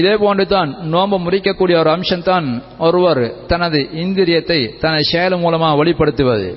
[0.00, 2.46] இதே போன்று தான் நோம்பு முறிக்கக்கூடிய ஒரு அம்சம் தான்
[2.86, 6.48] ஒருவர் தனது இந்திரியத்தை தனது செயல் மூலமாக வெளிப்படுத்துவது.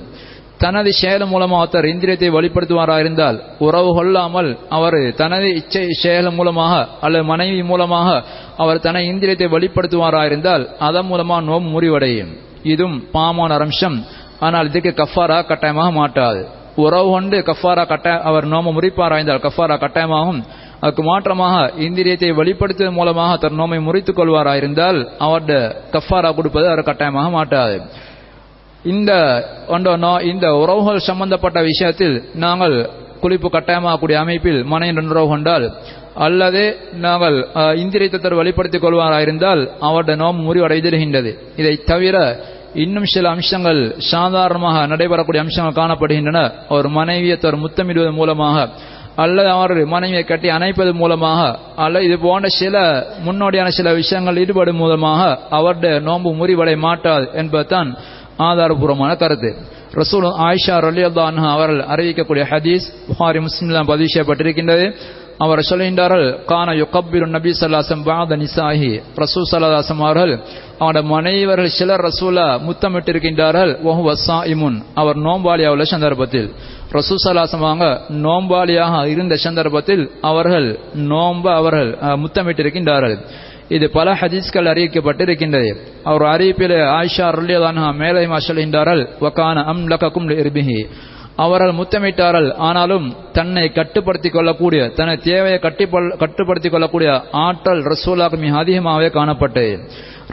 [0.58, 7.24] தனது செயல் மூலமாக ஒருத்தர் இந்திரியத்தை வெளிப்படுத்துவாராக இருந்தால் உறவு கொள்ளாமல் அவர் தனது இச்சை செயல் மூலமாக அல்லது
[7.24, 8.08] மனைவி மூலமாக
[8.56, 12.32] அவர் தனது இந்திரியத்தை வெளிப்படுத்துவாராக இருந்தால் அதன் மூலமாக நோம்பு முறிவடையும்.
[12.62, 13.98] இதுவும் பாமான அம்சம்.
[14.46, 16.40] ஆனால் இதுக்கு கஃபாரா கட்டாயமாக மாட்டாது
[16.76, 20.42] உறவு கொண்டு கஃபாரா கட்டாய அவர் நோம முறிப்பாராய்ந்தால் கஃபாரா கட்டாயமாகும்.
[20.80, 27.82] அதுக்கு மாற்றமாக இந்திரியத்தை வெளிப்படுத்துவதன் மூலமாக தன் நோமை முறித்துக் கொள்வாராயிருந்தால் அவருடைய கஃபாரா கொடுப்பது அவர் கட்டாயமாக மாட்டாது
[28.82, 29.12] இந்த
[30.22, 35.72] இந்த உறவுகள் சம்பந்தப்பட்ட விஷயத்தில் நாங்கள் குளிப்பு கட்டாயமாகக்கூடிய அமைப்பில் மனையின் உறவு கொண்டால்
[36.14, 42.16] அல்லது நாங்கள் இந்திரியத்தை வெளிப்படுத்திக் கொள்வாராயிருந்தால் அவருடைய நோம் முறிவடைந்திருக்கின்றது இதை தவிர
[42.82, 46.40] இன்னும் சில அம்சங்கள் சாதாரணமாக நடைபெறக்கூடிய அம்சங்கள் காணப்படுகின்றன.
[46.68, 48.68] ஒரு மனைவியை ஒரு முத்தமிடுவதன் மூலமாக
[49.16, 51.40] அல்லது அவர் மனைவியை கட்டி அணைப்பது மூலமாக
[51.76, 52.76] அல்லது இது போன்ற சில
[53.26, 57.90] முன்னோடியான சில விஷயங்கள் ஈடுபடும் மூலமாக அவருடைய நோன்பு முறிவடை மாட்டாது என்பதுதான்
[58.48, 59.50] ஆதாரபூர்வமான கருத்து.
[60.00, 64.86] ரசூல் ஆயிஷா ரலியல்லாஹு அவர்கள் அறிவிக்கக்கூடிய ஹதீஸ் புகாரி முஸ்லிம்லாம் பதிவு செய்யப்பட்டிருக்கின்றது.
[65.44, 70.32] அவர் சொல்கின்றார்கள் கான யுகப்பிரு நபி சல்லாசம் பாத நிசாஹி ரசூ சல்லாசம் அவர்கள்
[70.80, 76.48] அவனோட மனைவர்கள் சிலர் ரசூலா முத்தமிட்டிருக்கின்றார்கள் ஒஹு வசா இமுன் அவர் நோம்பாளியா உள்ள சந்தர்ப்பத்தில்
[76.98, 77.88] ரசூ சல்லாசம் அவங்க
[78.26, 80.68] நோம்பாளியாக இருந்த சந்தர்ப்பத்தில் அவர்கள்
[81.12, 81.90] நோம்ப அவர்கள்
[82.22, 83.16] முத்தமிட்டிருக்கின்றார்கள்.
[83.76, 85.70] இது பல ஹதீஸ்கள் அறிவிக்கப்பட்டிருக்கின்றது.
[86.10, 90.78] அவர் அறிவிப்பில் ஆயிஷா ரல்லியதான மேலே சொல்கின்றார்கள் வக்கான அம் லக்கும் இருபிஹி
[91.36, 92.54] அவர்கள் முத்தமிட்டார்கள்.
[92.54, 99.70] ஆனாலும் தன்னை கட்டுப்படுத்திக் கொள்ளக்கூடிய தன்னை தேவையை கட்டுப்படுத்திக் கொள்ளக்கூடிய ஆற்றல் ரசூலாக மிக அதிகமாகவே காணப்பட்டது.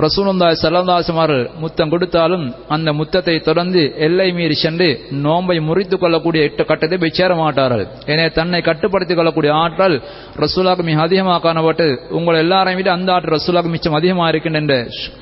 [0.02, 1.20] ரசூலுந்தாய் சல்லந்தாசம்
[1.64, 4.88] முத்தம் கொடுத்தாலும் அந்த முத்தத்தை தொடர்ந்து எல்லை மீறி சென்று
[5.26, 7.86] நோம்பை முறித்துக் கொள்ளக்கூடிய எட்டு கட்டத்தை போய் சேர மாட்டார்கள்.
[8.12, 9.98] எனவே தன்னை கட்டுப்படுத்திக் கொள்ளக்கூடிய ஆற்றல்
[10.44, 11.88] ரசூலாக்கு மிக அதிகமாக காணப்பட்டு
[12.20, 14.76] உங்கள் எல்லாரையும் விட அந்த ஆற்றல் ரசூலாக்கு மிச்சம் அதிகமாக இருக்கின்ற என்ற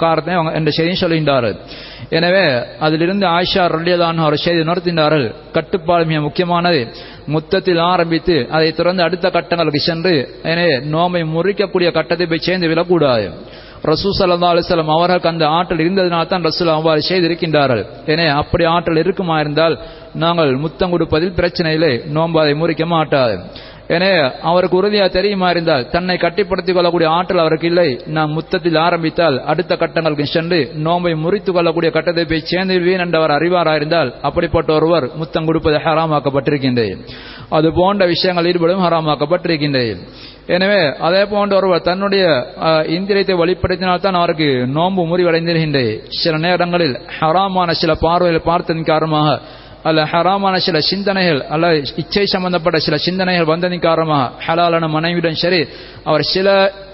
[0.04, 1.58] காரணத்தை அவங்க என்ற செய்தியும் சொல்கின்றார்கள்.
[2.18, 2.46] எனவே
[2.88, 5.26] அதிலிருந்து ஆயிஷா ரல்லியதான் ஒரு செய்தி உணர்த்தினார்கள்
[5.58, 6.82] கட்டுப்பாடு மிக முக்கியமானது.
[7.34, 10.14] முத்தத்தில் ஆரம்பித்து அதை தொடர்ந்து அடுத்த கட்டங்களுக்கு சென்று
[10.52, 13.28] எனவே நோம்பை முறிக்கக்கூடிய கட்டத்தை போய் சேர்ந்து விடக்கூடாது.
[13.90, 17.84] ரசூ சல்லா அலிஸ்லாம் அவர்களுக்கு அந்த ஆற்றல் இருந்ததினால் தான் ரசூல் அவ்வாறு செய்திருக்கின்றார்கள்.
[18.12, 19.76] எனவே அப்படி ஆற்றல் இருக்குமா இருந்தால்
[20.24, 23.36] நாங்கள் முத்தம் கொடுப்பதில் பிரச்சனை இல்லை நோன்பு அதை முறிக்க மாட்டாது.
[23.96, 27.88] எனவே அவருக்கு உறுதியா தெரியுமா இருந்தால் தன்னை கட்டிப்படுத்திக் கொள்ளக்கூடிய ஆற்றல் அவருக்கு இல்லை.
[28.18, 34.72] நாம் முத்தத்தில் ஆரம்பித்தால் அடுத்த கட்டங்களுக்கு சென்று நோம்பை முறித்துக் கொள்ளக்கூடிய கட்டத்தை போய் சேர்ந்துவிடுவேன் என்றவர் அறிவாராயிருந்தால் அப்படிப்பட்ட
[34.80, 36.94] ஒருவர் முத்தம் கொடுப்பது ஹராமாக்கப்பட்டிருக்கின்றது.
[37.58, 39.94] அது போன்ற விஷயங்கள் ஈடுபடும் ஹராமாக்கப்பட்டிருக்கின்றது.
[40.52, 42.24] எனவே அதே போன்ற ஒருவர் தன்னுடைய
[42.96, 45.80] இந்திரியத்தை வெளிப்படுத்தினால்தான் அவருக்கு நோன்பு முறிவடைந்திருக்கின்ற.
[46.20, 49.30] சில நேரங்களில் ஹராமான சில பார்வையில் பார்த்ததன் காரணமாக
[49.84, 51.68] அல்ல ஹராமான சில சிந்தனைகள் அல்ல
[52.02, 55.62] இச்சை சம்பந்தப்பட்ட சில சிந்தனைகள் வந்ததின் காரணமாக ஹலாலான மனைவியுடன் சரி
[56.04, 56.48] அவர் சில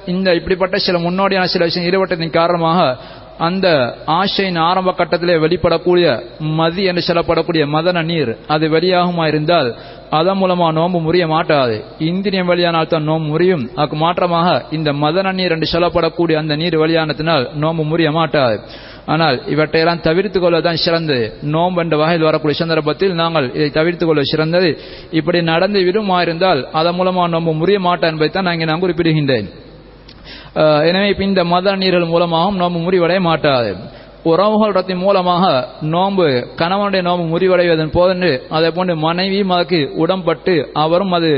[0.06, 2.82] இந்த இப்படிப்பட்ட சில முன்னோடியான சில விஷயம் ஈடுபட்டதின் காரணமாக
[3.48, 3.68] அந்த
[4.14, 6.06] ஆசையின் ஆரம்ப கட்டத்திலே வெளிப்படக்கூடிய
[6.60, 9.70] மதி என்று சொல்லப்படக்கூடிய மதன நீர் அது வெளியாகுமா இருந்தால்
[10.18, 11.76] அதன் மூலமா நோன்பு முறிய மாட்டாது.
[12.10, 13.64] இந்திரியம் வழியானால் தான் நோம்பு முறியும்.
[13.78, 18.58] அதுக்கு மாற்றமாக இந்த மதன நீர் என்று சொல்லப்படக்கூடிய அந்த நீர் வழியானதினால் நோம்பு முறிய மாட்டாது.
[19.14, 21.26] ஆனால் இவற்றையெல்லாம் தவிர்த்து கொள்ளதான் சிறந்தது.
[21.56, 24.72] நோம்பு என்ற வகையில் வரக்கூடிய சந்தர்ப்பத்தில் நாங்கள் இதை தவிர்த்து கொள்ள சிறந்தது.
[25.20, 29.50] இப்படி நடந்து விடுமா இருந்தால் அதன் மூலமா நோம்பு முறிய மாட்டா என்பதைத்தான் நான் இங்கே நான் குறிப்பிடுகின்றேன்.
[30.90, 33.72] எனவே இப்ப இந்த மத நீர்கள் மூலமாகவும் நோம்பு முறிவடைய மாட்டாது.
[34.28, 35.44] உறவுகளத்தின் மூலமாக
[35.94, 41.32] நோன்பு கணவனுடைய நோன்பு முறிவடைவதன் போதென்று அதை போன்று மனைவியும் அதற்கு உடம்பட்டு அவரும் அது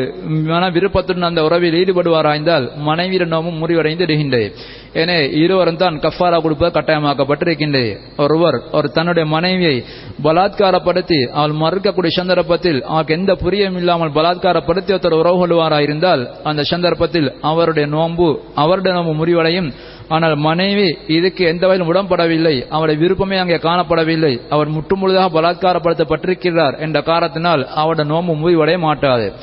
[0.48, 4.48] மன விருப்பத்துடன் அந்த உறவில் ஈடுபடுவாராய்ந்தால் மனைவியிட நோம்பும் முறிவடைந்து இருக்கின்றது
[4.94, 7.92] ஏனே இருவரும் தான் கஃபாரா கொடுப்பது கட்டாயமாக்கப்பட்டிருக்கின்றது.
[8.18, 9.76] ஒருவர் ஒரு தன்னுடைய மனைவியை
[10.24, 17.88] பலாத்காரப்படுத்தி அவள் மறுக்கக்கூடிய சந்தர்ப்பத்தில் அவருக்கு எந்த புரியும் இல்லாமல் பலாத்காரப்படுத்தி ஒருத்தர் உறவு கொள்வாராயிருந்தால் அந்த சந்தர்ப்பத்தில் அவருடைய
[17.88, 19.72] நோன்பு அவருடைய நோம்பு முறிவடையும்
[20.10, 22.54] ஆனால் மனைவி இதுக்கு எந்த வகையிலும் உடன்படவில்லை.
[22.70, 24.42] அவருடைய விருப்பமே அங்கே காணப்படவில்லை.
[24.50, 29.34] அவர் முற்றுமுழுதாக பலாத்காரப்படுத்தப்பட்டிருக்கிறார் என்ற காரணத்தினால் அவருடைய நோம்பு முறிவடைய மாட்டாது.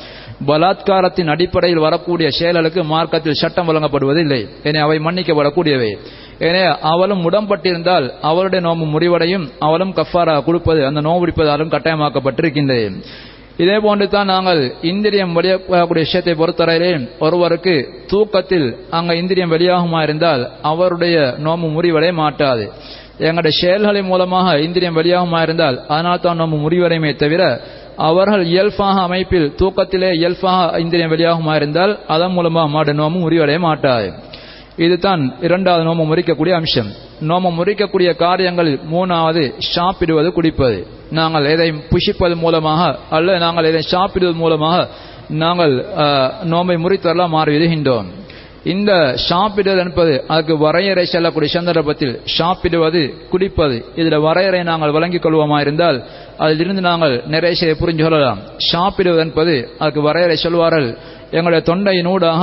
[0.45, 4.49] பலாத்காரத்தின் அடிப்படையில் வரக்கூடிய செயல்களுக்கு மார்க்கத்தில் சட்டம் வழங்கப்படுவதில்லை.
[4.63, 5.97] என அவை மன்னிக்கப்படக்கூடியவை.
[6.39, 13.03] எனவே அவளும் உடம்பட்டிருந்தால் அவருடைய நோம்பு முறிவடையும் அவளும் கஃபாரா கொடுப்பது அந்த நோம்பு பிடிப்பதாலும் கட்டாயமாக்கப்பட்டிருக்கின்றது.
[13.57, 21.35] இதே போன்று தான் நாங்கள் இந்திரியம் வெளியாகக்கூடிய விஷயத்தை பொறுத்தவரையிலே ஒருவருக்கு தூக்கத்தில் அங்க இந்திரியம் வெளியாகுமா இருந்தால் அவருடைய
[21.37, 22.71] நோம்பு முறிவடைய மாட்டாது.
[23.25, 27.43] எங்களுடைய செயல்களின் மூலமாக இந்திரியம் வெளியாகுமா இருந்தால் அதனால் தான் நம்ம முடிவரையுமே தவிர
[28.07, 34.09] அவர்கள் இயல்பாக அமைப்பில் தூக்கத்திலே இயல்பாக இந்திரியம் வெளியாகுமா இருந்தால் அதன் மூலமாக மாட நோமும் முடிவடைய மாட்டாது.
[34.77, 36.89] இதுதான் இரண்டாவது நோம முறிக்கக்கூடிய அம்சம்.
[37.29, 40.79] நோம முறிக்கக்கூடிய காரியங்களில் மூணாவது சாப்பிடுவது குடிப்பது.
[41.11, 44.77] நாங்கள் எதை புஷிப்பது மூலமாக அல்லது நாங்கள் எதை சாப்பிடுவது மூலமாக
[45.43, 45.73] நாங்கள்
[46.51, 48.07] நோம்பை முறித்தரலாம் மாறி விடுகின்றோம்
[48.73, 48.91] இந்த
[49.27, 53.01] சாப்பிடுவது என்பது அதுக்கு வரையறை செல்லக்கூடிய சந்தர்ப்பத்தில் சாப்பிடுவது
[53.31, 55.97] குடிப்பது இதில் வரையறை நாங்கள் வழங்கிக் கொள்வோமா இருந்தால்
[56.37, 58.39] அதிலிருந்து நாங்கள் நிறைய செய்ய புரிஞ்சு கொள்ளலாம்.
[58.71, 60.87] சாப்பிடுவது என்பது அதுக்கு வரையறை சொல்வார்கள்
[61.31, 62.41] எங்களுடைய தொண்டையினூடாக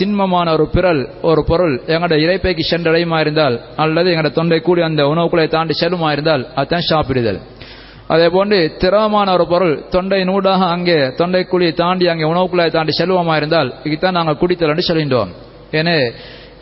[0.00, 5.46] திண்மமான ஒரு பிறல் ஒரு பொருள் எங்களுடைய இறைப்பைக்கு சென்றடையுமா இருந்தால் அல்லது எங்களுடைய தொண்டை கூடி அந்த உணவுக்குள்ளே
[5.54, 7.40] தாண்டி செல்லுமா இருந்தால் அதுதான் சாப்பிடுதல்
[8.08, 13.36] அதே போன்று திரவமான ஒரு பொருள் தொண்டை நூடாக அங்கே தொண்டை குழியை தாண்டி அங்கே உணவுக்குள்ளே தாண்டி செல்வமா
[13.36, 15.32] இருந்தால் இதுதான் நாங்கள் குடித்தல் என்று சொல்கின்றோம்.
[15.80, 16.06] எனவே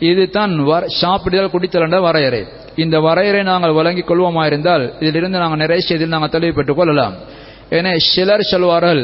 [0.09, 0.53] இதுதான்
[1.01, 2.41] சாப்பிடுதல் குடித்தல் என்ற வரையறை.
[2.83, 7.15] இந்த வரையறை நாங்கள் வழங்கிக் கொள்வோமா இருந்தால் இதிலிருந்து நாங்கள் நிறைய செய்தியில் நாங்கள் தெளிவு பெற்றுக் கொள்ளலாம்.
[7.77, 9.03] என சிலர் சொல்வார்கள்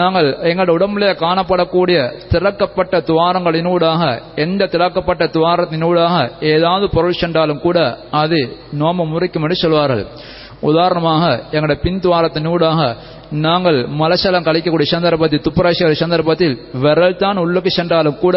[0.00, 1.98] நாங்கள் எங்கள் உடம்புல காணப்படக்கூடிய
[2.32, 4.02] திறக்கப்பட்ட துவாரங்களினூடாக
[4.44, 6.16] எந்த திறக்கப்பட்ட துவாரத்தினூடாக
[6.52, 7.78] ஏதாவது பொருள் சென்றாலும் கூட
[8.22, 8.40] அது
[8.80, 10.04] நோம முறிக்கும் என்று சொல்வார்கள்.
[10.70, 12.80] உதாரணமாக எங்களுடைய பின் துவாரத்தினூடாக
[13.46, 18.36] நாங்கள் மலசலம் கழிக்கக்கூடிய சந்தர்ப்பத்தில் துப்புராசிய சந்தர்ப்பத்தில் விரல் தான் உள்ளுக்கு சென்றாலும் கூட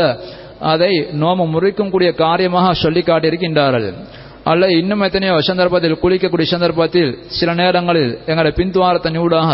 [0.71, 3.88] அதை நோம முறிக்கும் கூடிய காரியமாக சொல்லி காட்டியிருக்கின்றார்கள்
[4.52, 9.52] அல்ல இன்னும் எத்தனையோ சந்தர்ப்பத்தில் குளிக்கக்கூடிய சந்தர்ப்பத்தில் சில நேரங்களில் எங்களை பின்துவாரத்தின் ஊடாக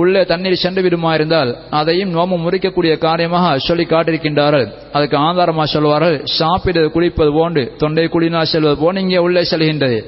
[0.00, 4.66] உள்ளே தண்ணீர் சென்று விடுமா இருந்தால் அதையும் நோம்பு முறிக்கக்கூடிய காரியமாக சொல்லி காட்டிருக்கின்றார்கள்
[4.96, 9.98] அதுக்கு ஆதாரமாக சொல்வார்கள் சாப்பிடுவது குளிப்பது போன்று தொண்டை குடினா செல்வது போன்று இங்கே உள்ளே செல்கின்றது.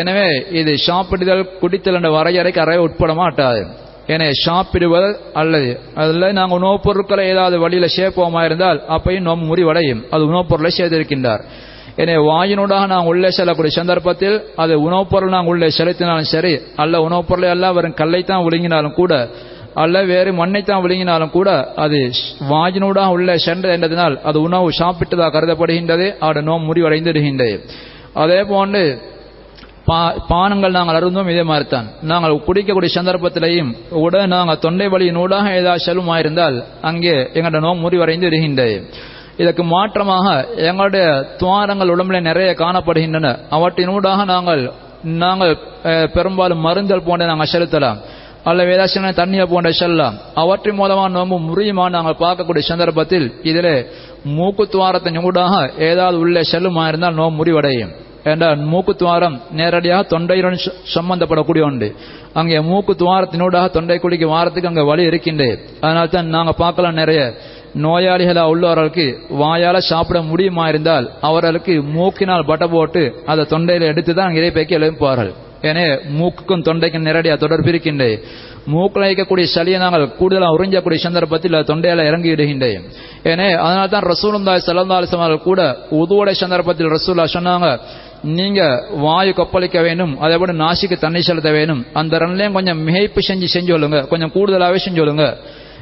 [0.00, 0.28] எனவே
[0.60, 3.60] இது சாப்பிடுதல் குடித்தல் என்ற வரையறைக்கு அறைய உட்பட மாட்டாது.
[4.08, 5.08] என்னை சாப்பிடுவது
[5.40, 5.70] அல்லது
[6.02, 11.42] அதில் நாங்கள் உணவுப் பொருட்களை ஏதாவது வழியில் சேர்ப்போமா இருந்தால் அப்பையும் நோம்பு முடிவடையும் அது உணவுப் பொருளை செய்திருக்கின்றார்
[11.98, 17.28] எனவே வாயினூடாக நாங்கள் உள்ளே செல்லக்கூடிய சந்தர்ப்பத்தில் அது உணவுப் பொருள் நாங்கள் உள்ளே செலுத்தினாலும் சரி அல்ல உணவுப்
[17.30, 19.12] பொருளை அல்ல வெறும் கல்லைத்தான் விழுங்கினாலும் கூட
[19.82, 21.98] அல்ல வேறு மண்ணைத்தான் விழுங்கினாலும் கூட அது
[22.50, 27.56] வாயினூடாக உள்ளே சென்றது என்றதினால் அது உணவு சாப்பிட்டதாக கருதப்படுகின்றது அவருடைய நோம் முடிவடைந்திருக்கின்றது
[28.22, 28.82] அதே போன்று
[30.30, 33.70] பானங்கள் நாங்கள் அருந்தோம் இதே மாதிரி தான் நாங்கள் குடிக்கக்கூடிய சந்தர்ப்பத்திலையும்
[34.02, 36.56] கூட நாங்கள் தொண்டை வழியினூடாக ஏதாவது செல்லுமாயிருந்தால்
[36.88, 38.76] அங்கே எங்களுடைய நோம் முறிவடைந்து வருகின்றது
[39.42, 40.26] இதற்கு மாற்றமாக
[40.68, 41.04] எங்களுடைய
[41.40, 43.26] துவாரங்கள் உடம்புல நிறைய காணப்படுகின்றன.
[43.56, 44.62] அவற்றினூடாக நாங்கள்
[45.22, 45.52] நாங்கள்
[46.14, 47.98] பெரும்பாலும் மருந்தல் போன்ற நாங்கள் செலுத்தலாம்.
[48.48, 50.16] அல்ல வேதாசன தண்ணியை போன்ற செல்லலாம்.
[50.42, 53.72] அவற்றின் மூலமாக நோம்பு முறியுமா நாங்கள் பார்க்கக்கூடிய சந்தர்ப்பத்தில் இதில்
[54.36, 55.54] மூக்கு துவாரத்தின் ஊடாக
[55.90, 57.94] ஏதாவது உள்ளே செல்லுமா இருந்தால் நோம்பு முறிவடையும்.
[58.24, 60.58] என்றால் மூக்கு துவாரம் நேரடியாக தொண்டையுடன்
[60.94, 61.88] சம்பந்தப்படக்கூடிய உண்டு
[62.34, 67.22] அங்கே மூக்கு துவாரத்தினூடாக தொண்டை குடிக்கு வாரத்துக்கு அங்கே வழி இருக்கின்றது அதனால தான் நாங்கள் பார்க்கலாம் நிறைய
[67.82, 69.06] நோயாளிகளா உள்ளவர்களுக்கு
[69.38, 75.92] வாயால சாப்பிட முடியுமா இருந்தால் அவர்களுக்கு மூக்கினால் பட்டை போட்டு அதை தொண்டையில எடுத்து தான் இறைப்பைக்கு எழுப்பார்கள் எனவே
[76.18, 78.18] மூக்குக்கும் தொண்டைக்கும் நேரடியாக தொடர்பு இருக்கின்றேன்
[78.66, 82.82] மூக்கில் வைக்கக்கூடிய சளியை நாங்கள் கூடுதலாக உறிஞ்சக்கூடிய சந்தர்ப்பத்தில் தொண்டையில இறங்கி விடுகின்றேன்
[83.24, 85.62] ஏனே அதனால தான் ரசூலுந்தாய் சலந்தாலிசம் அவர்கள் கூட
[85.98, 87.68] உதுவோட சந்தர்ப்பத்தில் ரசூல்லா சொன்னாங்க
[88.22, 93.48] நீங்க வாயு கொப்பளிக்க வேணும் அதே போல நாசிக்கு தண்ணி செலுத்த வேணும் அந்த ரெண்டுலையும் கொஞ்சம் மிகைப்பு செஞ்சு
[93.54, 94.00] செஞ்சு சொல்லுங்க.
[94.02, 95.36] கொஞ்சம் கூடுதலாகவே செஞ்சு சொல்லுங்க.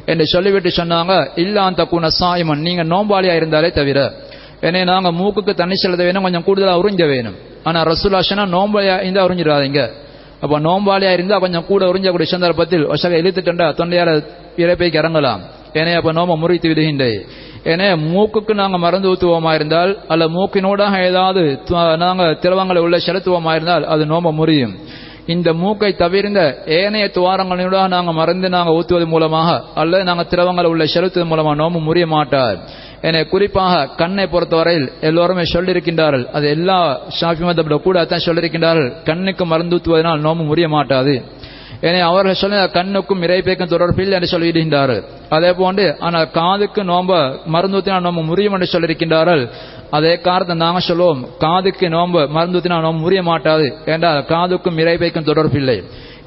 [0.06, 2.58] என்று சொல்லிவிட்டு சொன்னாங்க இல்ல அந்த குண சாயமன்.
[2.58, 4.12] நீங்க நோம்பாளியா இருந்தாலே தவிர
[4.60, 9.90] என்னை நாங்க மூக்குக்கு தண்ணி செலுத்த வேணும் கொஞ்சம் கூடுதலாக உறிஞ்ச வேணும் ஆனா ரசூலாஷனா நோம்பாளியா இருந்தா உறிஞ்சிடாதீங்க.
[10.40, 14.24] அப்ப நோம்பாளியா இருந்தா கொஞ்சம் கூட உறிஞ்சக்கூடிய சந்தர்ப்பத்தில் ஒசக இழுத்துட்டா தொண்டையால
[14.56, 15.40] இறப்பைக்கு இறங்கலாம்.
[15.80, 17.18] ஏனே அப்ப நோம முறித்து விடுகின்றது
[17.72, 21.42] ஏனே மூக்குக்கு நாங்கள் மருந்து ஊத்துவோமா இருந்தால் அல்ல மூக்கினூடாக ஏதாவது
[22.04, 24.74] நாங்கள் திரவங்களை உள்ள செலுத்துவோமா இருந்தால் அது நோம முறியும்.
[25.34, 26.40] இந்த மூக்கை தவிர்ந்த
[26.78, 29.48] ஏனைய துவாரங்களினூடாக நாங்கள் மருந்து நாங்கள் ஊத்துவது மூலமாக
[29.80, 32.58] அல்லது நாங்கள் திரவங்களை உள்ள செலுத்துவது மூலமாக நோம்பு முறிய மாட்டார்.
[33.08, 36.24] என குறிப்பாக கண்ணை பொறுத்தவரையில் எல்லோருமே சொல்லியிருக்கின்றார்கள்.
[36.36, 36.78] அது எல்லா
[37.18, 38.90] ஷாஃபி மதப்பட கூட தான் சொல்லியிருக்கின்றார்கள்.
[39.08, 41.14] கண்ணுக்கு மருந்து ஊத்துவதனால் நோம்பு முறிய மாட்டாது.
[41.84, 45.02] எனவே அவர்கள் சொல்ல கண்ணுக்கும் இறைப்பைக்கும் தொடர்பில் என்று சொல்லியிருக்கின்றார்கள்
[45.36, 47.12] அதே போன்று ஆனால் காதுக்கு நோம்ப
[47.54, 49.42] மருந்துத்தினால் நோம்பு முறியும் என்று சொல்லியிருக்கின்றார்கள்.
[49.96, 55.78] அதே காரணத்தை நாங்கள் சொல்லுவோம் காதுக்கு நோம்பு மருந்துத்தினால் நோம்பு முறிய மாட்டாது என்றால் காதுக்கும் இறைப்பைக்கும் தொடர்பில்லை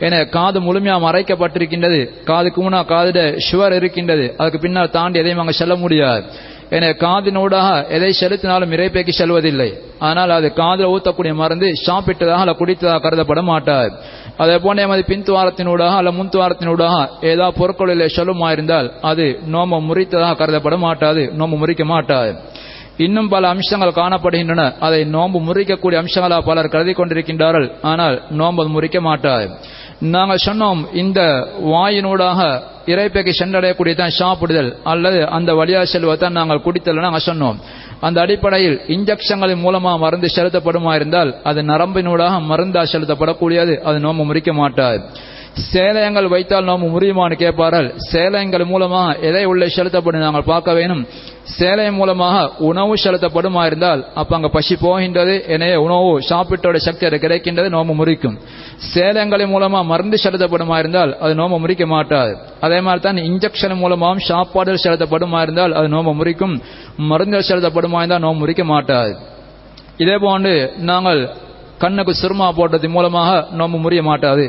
[0.08, 1.98] என காது முழுமையாக மறைக்கப்பட்டிருக்கின்றது.
[2.30, 4.26] காதுக்கு முன்னா காதுட சுவர் இருக்கின்றது.
[4.40, 6.24] அதுக்கு பின்னால் தாண்டி எதையும் அங்கே செல்ல முடியாது.
[6.78, 9.68] என காதினூடாக எதை செலுத்தினாலும் இறைப்பைக்கு செல்வதில்லை.
[10.08, 13.90] ஆனால் அது காதில் ஊத்தக்கூடிய மருந்து சாப்பிட்டதாக அல்ல குடித்ததாக கருதப்பட மாட்டாது.
[14.42, 16.96] அதே போன்ற எமது பின்துவாரத்தினூடாக அல்ல முன்துவாரத்தினூடாக
[17.32, 22.32] ஏதாவது பொருட்களிலே சொல்லுமாயிருந்தால் அது நோம்பு முறித்ததாக கருதப்பட மாட்டாது நோம்பு முறிக்க மாட்டாது.
[23.06, 24.64] இன்னும் பல அம்சங்கள் காணப்படுகின்றன.
[24.86, 27.68] அதை நோன்பு முறிக்கக்கூடிய அம்சங்களாக பலர் கருதி கொண்டிருக்கின்றார்கள்.
[27.92, 29.46] ஆனால் நோன்பு முறிக்க மாட்டாது.
[30.16, 31.22] நாங்கள் சொன்னோம் இந்த
[31.72, 32.40] வாயினூடாக
[32.92, 37.58] இறைப்பைக்கு சென்றடையக்கூடியதான் சாப்பிடுதல் அல்லது அந்த வழியாக செல்வதான் நாங்கள் குடித்தல் நாங்கள் சொன்னோம்.
[38.00, 43.80] அந்த அடிப்படையில் இன்ஜெக்ஷன்களின் மூலமாக மருந்து செலுத்தப்படுமா இருந்தால் அது நரம்பினூடாக மருந்தா செலுத்தப்படக்கூடியது.
[43.80, 45.02] அது நோம்பு முறிக்க மாட்டாது.
[45.72, 47.88] சேலயங்கள் வைத்தால் நோம்பு முடியுமான்னு கேட்பார்கள்.
[48.12, 51.02] சேலயங்கள் மூலமாக எதை உள்ளே செலுத்தப்படும் நாங்கள் பார்க்க வேணும்.
[51.58, 52.36] சேலையின் மூலமாக
[52.70, 58.38] உணவு செலுத்தப்படுமா இருந்தால் அப்ப அங்க பசி போகின்றது எனவே உணவு சாப்பிட்டோட சக்தி அது கிடைக்கின்றது நோம்பு முறிக்கும்.
[58.94, 62.34] சேலங்களின் மூலமா மருந்து செலுத்தப்படுமா இருந்தால் அது நோம்பு முறிக்க மாட்டாது.
[62.66, 66.56] அதே மாதிரி தான் இன்ஜெக்ஷன் மூலமாகவும் சாப்பாடுகள் செலுத்தப்படுமா இருந்தால் அது நோம்பு முறிக்கும்.
[67.12, 69.14] மருந்துகள் செலுத்தப்படுமா இருந்தால் நோம்பு முறிக்க மாட்டாது.
[69.98, 70.54] இதே போன்று
[70.90, 71.22] நாங்கள்
[71.84, 74.46] கண்ணுக்கு சுருமா போடுறது மூலமாக நோம்பு முறிய மாட்டாது.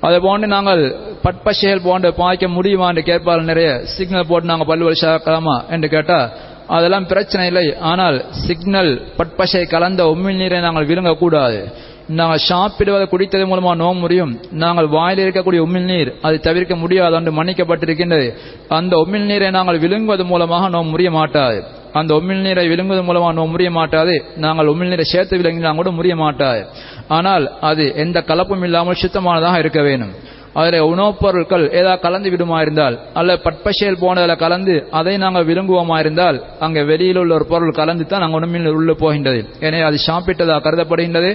[0.00, 3.44] அதை போன்று நாங்கள் பட்பசைகள் போன்று பாய்க்க முடியுமா என்று கேட்பார்கள்.
[3.44, 6.30] நிறைய சிக்னல் போட்டு நாங்கள் பல்லு வலிசாக்கலாமா என்று கேட்டால்
[6.66, 7.76] அதெல்லாம் பிரச்சனை இல்லை.
[7.80, 11.72] ஆனால் சிக்னல் பட்பசை கலந்த உமிழ் நீரை நாங்கள் விழுங்கக்கூடாது.
[12.08, 14.40] நாங்கள் சாப்பிடுவதை குடித்தது மூலமா நோம் முடியும்.
[14.50, 18.34] நாங்கள் வாயில் இருக்கக்கூடிய உமிழ் நீர் அதை தவிர்க்க முடியாது என்று மன்னிக்கப்பட்டிருக்கின்றது.
[18.68, 21.64] அந்த உமிழ் நீரை நாங்கள் விழுங்குவது மூலமாக நோம் முடிய மாட்டாது.
[21.98, 24.14] அந்த உமிழ் நீரை விழுங்குவது மூலமாக நோம் முறிய மாட்டாது.
[24.36, 26.62] நாங்கள் உமிழ் நீரை சேர்த்து விளங்கினால் கூட முறிய மாட்டாது.
[27.08, 30.14] ஆனால் அது எந்த கலப்பும் இல்லாமல் சுத்தமானதாக இருக்க வேண்டும்.
[30.60, 36.38] அதில் உணவுப் பொருட்கள் ஏதாவது கலந்து விடுமா இருந்தால் அல்ல பட்பசேல் போனதில் கலந்து அதை நாங்கள் விரும்புவோமா இருந்தால்
[36.58, 39.40] அங்கே வெளியில் உள்ள ஒரு பொருள் கலந்து தான் நாங்கள் உணவில் உள்ளே போகின்றது.
[39.60, 41.30] எனவே அது சாப்பிட்டதாக கருதப்படுகின்றது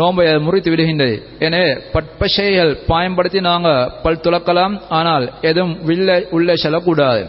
[0.00, 1.16] நோம்பை அது முறித்து விடுகின்றது.
[1.38, 7.22] எனவே பட்பசைகள் பயன்படுத்தி நாங்கள் பல் துளக்கலாம் ஆனால் எதுவும் வில்லை உள்ளே செல்லக்கூடாது.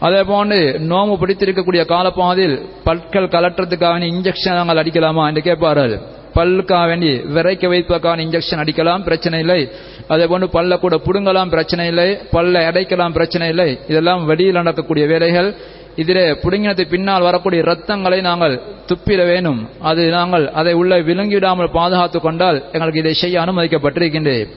[0.00, 6.00] அதே போன்று நோம்பு பிடித்திருக்கக்கூடிய காலப்பாதையில் பற்கள் கலட்டுறதுக்காக இன்ஜெக்ஷன் நாங்கள் அடிக்கலாமா என்று கேட்பார்கள்.
[6.34, 9.70] பல்லுக்காக வேண்டி விரைக்க வைப்பதற்கான இன்ஜெக்ஷன் அடிக்கலாம் பிரச்சனை இல்லை.
[10.08, 12.18] அதே போன்று பல்ல கூட புடுங்கலாம் பிரச்சனை இல்லை.
[12.32, 13.78] பல்ல அடைக்கலாம் பிரச்சனை இல்லை.
[13.88, 15.54] இதெல்லாம் வெளியில் நடக்கக்கூடிய வேலைகள்.
[15.96, 22.64] இதிலே புடுங்கினது பின்னால் வரக்கூடிய ரத்தங்களை நாங்கள் துப்பிட வேணும் அது நாங்கள் அதை உள்ள விழுங்கிவிடாமல் பாதுகாத்துக் கொண்டால்
[22.72, 24.48] எங்களுக்கு இதை செய்ய அனுமதிக்கப்பட்டிருக்கின்றேன்.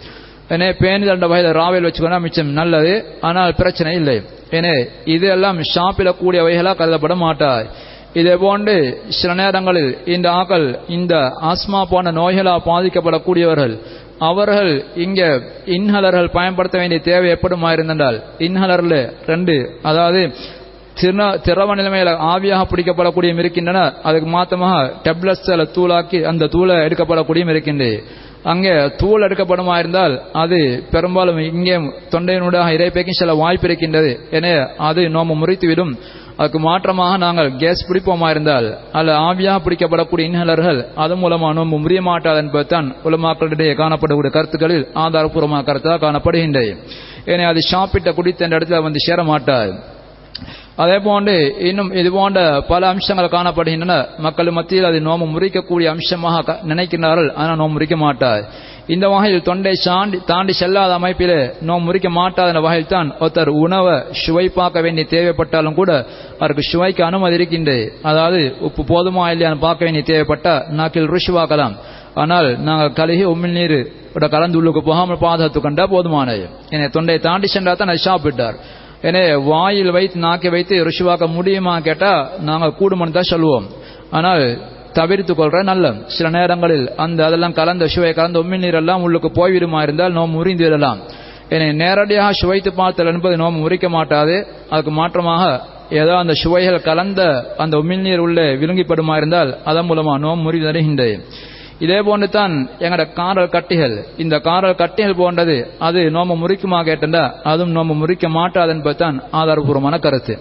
[0.53, 2.93] எனவே பேணி தண்ட வகையில் ராவில் வச்சுக்கோனா மிச்சம் நல்லது.
[3.27, 4.17] ஆனால் பிரச்சனை இல்லை.
[4.57, 4.81] எனவே
[5.15, 7.65] இதெல்லாம் ஷாப்பிடக்கூடிய வகைகளாக கருதப்பட மாட்டார்
[8.19, 8.75] இதே போன்று
[9.17, 10.65] சில நேரங்களில் இந்த ஆக்கள்
[10.97, 11.15] இந்த
[11.49, 13.75] ஆஸ்மா போன்ற நோய்களால் பாதிக்கப்படக்கூடியவர்கள்
[14.29, 14.71] அவர்கள்
[15.03, 15.19] இங்க
[15.75, 18.95] இன்ஹலர்கள் பயன்படுத்த வேண்டிய தேவை எப்படிமா இருந்தால் இன்ஹலர்ல
[19.31, 19.55] ரெண்டு
[19.89, 20.21] அதாவது
[21.01, 23.81] திர திரவ நிலைமையில ஆவியாக பிடிக்கப்படக்கூடியும் இருக்கின்றன.
[24.07, 27.93] அதுக்கு மாத்தமாக டெப்லெட்ஸ்ல தூளாக்கி அந்த தூளை எடுக்கப்படக்கூடியும் இருக்கின்றது
[28.43, 31.75] அங்கே தூள் எடுக்கப்படுமா இருந்தால் அது பெரும்பாலும் இங்கே
[32.13, 34.11] தொண்டையினூடாக இறைப்பைக்கும் சில வாய்ப்பு இருக்கின்றது.
[34.31, 34.47] என
[34.77, 35.93] அது நோம்பு முறித்துவிடும்.
[36.37, 42.37] அதுக்கு மாற்றமாக நாங்கள் கேஸ் பிடிப்போமா இருந்தால் அல்ல ஆவியாக பிடிக்கப்படக்கூடிய இன்ஹலர்கள் அது மூலமாக நோம்பு முறிய மாட்டாது
[42.37, 46.71] என்பதுதான் உலமாக்களிடையே காணப்படக்கூடிய கருத்துக்களில் ஆதாரபூர்வமாக கருத்தாக காணப்படுகின்றது.
[47.25, 49.73] ஏன்னா அது சாப்பிட்ட குடித்த இடத்துல வந்து சேர மாட்டாது
[50.83, 51.33] அதே போன்று
[51.69, 52.39] இன்னும் இது போன்ற
[52.71, 53.95] பல அம்சங்கள் காணப்படுகின்றன.
[54.25, 57.29] மக்கள் மத்தியில் அது நோம்பு முறிக்கக்கூடிய அம்சமாக நினைக்கின்றார்கள்.
[57.41, 58.43] ஆனால் நோம்பு முறிக்க மாட்டார்.
[58.93, 63.97] இந்த வகையில் தொண்டை சாண்டி தாண்டி செல்லாத அமைப்பிலே நோம்பு முறிக்க மாட்டாத என்ற வகையில் தான் ஒருத்தர் உணவை
[64.23, 65.91] சுவைப்பாக்க வேண்டிய தேவைப்பட்டாலும் கூட
[66.41, 67.83] அவருக்கு சுவைக்கு அனுமதி இருக்கின்றது.
[68.11, 68.39] அதாவது
[68.69, 71.77] உப்பு போதுமா இல்லையான்னு பார்க்க வேண்டிய தேவைப்பட்டால் நாக்கில் ருஷுவாக்கலாம்
[72.21, 73.79] ஆனால் நாங்கள் கழுகி உமிழ் நீர்
[74.33, 76.45] கலந்து உள்ளுக்கு போகாமல் பாதுகாத்து கண்டா போதுமானது.
[76.73, 78.55] என்னை தொண்டையை தாண்டி சென்றால் தான் அதை சாப்பிட்டார்.
[79.07, 82.11] எனவே வாயில் வைத்து நாக்கை வைத்து ருஷிவாக்க முடியுமா கேட்டா
[82.49, 83.67] நாங்கள் கூடுமன்னு தான் சொல்லுவோம்.
[84.17, 84.43] ஆனால்
[84.93, 85.85] தவிர்த்து கொள்ற நல்ல.
[86.15, 90.65] சில நேரங்களில் அந்த அதெல்லாம் கலந்த சுவை கலந்த உம்மி நீர் எல்லாம் உள்ளுக்கு போய்விடுமா இருந்தால் நோம் முறிந்து
[90.65, 90.99] விடலாம்.
[91.49, 94.35] என்னை நேரடியாக சுவைத்து பார்த்தல் என்பது நோம் முறிக்க மாட்டாது.
[94.69, 95.43] அதுக்கு மாற்றமாக
[96.01, 97.21] ஏதோ அந்த சுவைகள் கலந்த
[97.57, 101.15] அந்த உமிழ்நீர் உள்ளே விழுங்கிப்படுமா இருந்தால் அதன் மூலமா நோம் முறி தருகின்றது
[101.85, 102.53] இதே போன்று தான்
[102.85, 103.95] எங்கட காரல் கட்டிகள்.
[104.23, 105.55] இந்த காரல் கட்டிகள் போன்றது
[105.87, 110.35] அது நோம்பு முறிக்குமா கேட்டா அதுவும் நோம்பு முறிக்க மாட்டாது என்பதுதான் ஆதாரபூர்வமான கருத்து.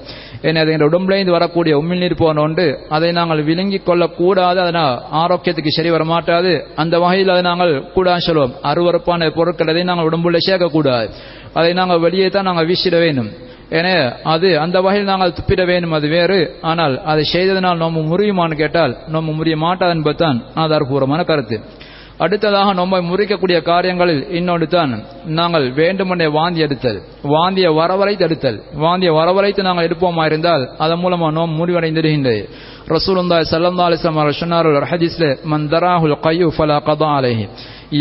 [0.46, 5.90] ஏன்னா அது எங்கள் உடம்புலேருந்து வரக்கூடிய உமிழ்நீர் போன ஒன்று அதை நாங்கள் விழுங்கிக் கொள்ளக்கூடாது அதனால் ஆரோக்கியத்துக்கு சரி
[5.96, 11.08] வர மாட்டாது அந்த வகையில் அதை நாங்கள் கூடா சொல்லுவோம் அருவறுப்பான பொருட்கள் அதை நாங்கள் உடம்புல சேர்க்கக்கூடாது.
[11.58, 13.30] அதை நாங்கள் வெளியே தான் நாங்கள் வீசிட வேண்டும்.
[13.70, 13.88] என
[14.22, 16.38] அது அந்த வகையில் நாங்கள் துப்பிட வேண்டும் அது வேறு.
[16.60, 21.58] ஆனால் அதை செய்ததனால் நோம்பு முறியுமான்னு கேட்டால் நோம்பு முறிய மாட்டாது என்பதுதான் ஆதாரபூர்வமான கருத்து.
[22.24, 24.92] அடுத்ததாக நோம்பை முறிக்கக்கூடிய காரியங்களில் இன்னொன்று தான்
[25.38, 26.98] நாங்கள் வேண்டுமென்றே வாந்தி எடுத்தல்.
[27.34, 32.40] வாந்திய வரவழைத்து தடுத்தல் வாந்திய வரவழைத்து நாங்கள் எடுப்போமா இருந்தால் அதன் மூலமாக நோம்பு முடிவடைந்திருக்கின்றது
[32.94, 37.44] ரசூலுல்லாஹி ஸல்லல்லாஹு அலைஹி வஸல்லம் அவர்கள் சொன்னார்கள் ஒரு ஹதீஸ்ல மந்தராஹுல் கையு ஃபலா கதா அலேஹி.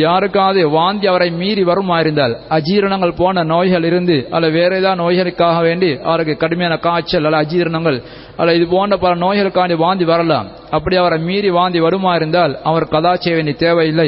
[0.03, 5.89] யாருக்காவது வாந்தி அவரை மீறி வருமா இருந்தால் அஜீரணங்கள் போன நோய்கள் இருந்து அல்ல வேற ஏதாவது நோய்களுக்காக வேண்டி
[6.09, 7.97] அவருக்கு கடுமையான காய்ச்சல் அல்ல அஜீரணங்கள்
[8.41, 10.47] அல்ல இது போன்ற பல நோய்களுக்காண்டி வாந்தி வரலாம்.
[10.77, 14.07] அப்படி அவரை மீறி வாந்தி வருமாயிருந்தால் அவர் கதா செய்ய வேண்டிய தேவையில்லை.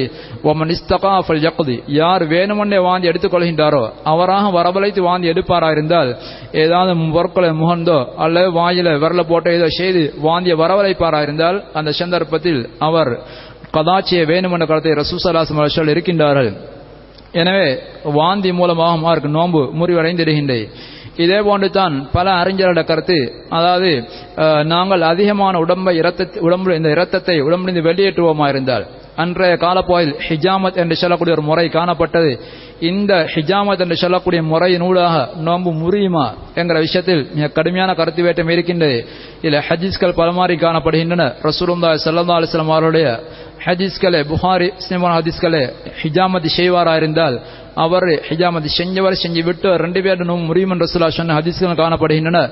[0.49, 1.75] ஒமன் இஸ்தகாஃபல் யக்தி.
[1.99, 6.11] யார் வேணுமென்றே வாந்தி எடுத்துக்கொள்கின்றாரோ அவராக வரவழைத்து வாந்தி எடுப்பாரா இருந்தால்
[6.63, 12.59] ஏதாவது பொருட்களை முகந்தோ அல்லது வாயில விரல போட்டோ ஏதோ செய்து வாந்தியை வர வரவழைப்பாராக இருந்தால் அந்த சந்தர்ப்பத்தில்
[12.79, 13.11] அவர்
[13.73, 16.51] கதாச்சிய வேணும் என்ற கருத்தை ரசூசலாசம் அவர்கள் இருக்கின்றார்கள்.
[17.33, 17.65] எனவே
[18.13, 20.63] வாந்தி மூலமாக மார்க் நோன்பு முறிவடைந்திருகின்றது
[21.17, 23.17] இதே போன்று தான் பல அறிஞர்களோட கருத்து
[23.49, 23.89] அதாவது
[24.43, 28.85] அஹ், நாங்கள் அதிகமான உடம்பை இரத்த உடம்பு இந்த இரத்தத்தை உடம்பிலிருந்து வெளியேற்றுவோமா இருந்தால்
[29.17, 32.31] அன்றைய காலப்போயில் ஹிஜாமத் என்று சொல்லக்கூடிய ஒரு முறை காணப்பட்டது.
[32.79, 39.07] இந்த ஹிஜாமத் என்று சொல்லக்கூடிய முறையினூடாக நோன்பு முறியுமா என்கிற விஷயத்தில் மிக கடுமையான கருத்து வேட்டம் இருக்கின்றது.
[39.41, 41.33] இதில் ஹஜீஸ்கள் பலமாறி காணப்படுகின்றன.
[41.49, 43.19] ரசூலுந்தா ஸல்லல்லாஹு அலிஸ்லாம் வஸல்லம் அவருடைய
[43.65, 45.63] ஹதீஸ்களே புகாரி சினிமான ஹதீஸ்களே
[46.01, 47.41] ஹிஜாமதி செய்வாரா இருந்தால்
[47.75, 52.49] அவர் ஹிஜாமதி செஞ்சவர் செஞ்சு விட்டு ரெண்டு பேரும் நோம்பு முறியும் என்று ரசூலா சொன்ன ஹதீஸ்கள் காணப்படுகின்றன.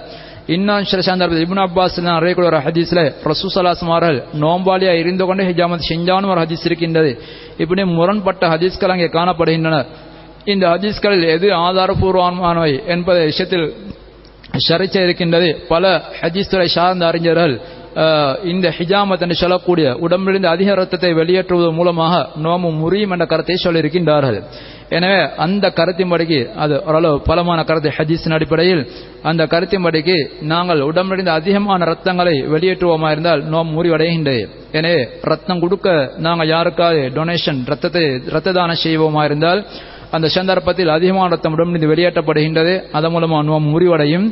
[0.47, 6.31] இன்னும் சில சந்தர்ப்பத்தில் இபுன் அப்பாஸ் அறியக்கூடிய ஒரு ஹதீஸ்ல ரசூசலாசம் அவர்கள் நோம்பாலியா இருந்து கொண்டு ஹிஜாமத் செஞ்சான்னு
[6.33, 7.21] ஒரு ஹதீஸ் இருக்கின்றது.
[7.57, 9.85] இப்படி முரண்பட்ட ஹதீஸ்கள் அங்கே காணப்படுகின்றன.
[10.47, 13.67] இந்த ஹதீஸ்களில் எது ஆதாரபூர்வமானவை என்பதை விஷயத்தில்
[14.67, 15.83] சர்ச்சை இருக்கின்றது பல
[16.21, 17.55] ஹதீஸ் துறை சார்ந்த அறிஞர்கள்
[18.43, 24.37] இந்த ஹிஜாமத் என்று சொல்லக்கூடிய உடம்பிலிருந்து அதிக ரத்தத்தை வெளியேற்றுவதன் மூலமாக நோமு முறியும் என்ற கருத்தை சொல்லியிருக்கின்றார்கள்
[24.89, 28.83] எனவே அந்த கருத்தின்படிக்கு அது ஓரளவு பலமான கருத்து ஹதீஸின் அடிப்படையில்
[29.23, 37.03] அந்த கருத்தின்படிக்கு நாங்கள் உடம்பிலிருந்து அதிகமான ரத்தங்களை வெளியேற்றுவோமா இருந்தால் நோம் முறிவடைகின்றது எனவே ரத்தம் கொடுக்க நாங்கள் யாருக்காவது
[37.17, 39.61] டொனேஷன் ரத்தத்தை ரத்த தானம் செய்வோமா இருந்தால்
[40.15, 42.75] அந்த சந்தர்ப்பத்தில் அதிகமான ரத்தம் இது வெளியேற்றப்படுகின்றது.
[42.97, 44.27] அதன் மூலமாக நோம் முறிவடையும்.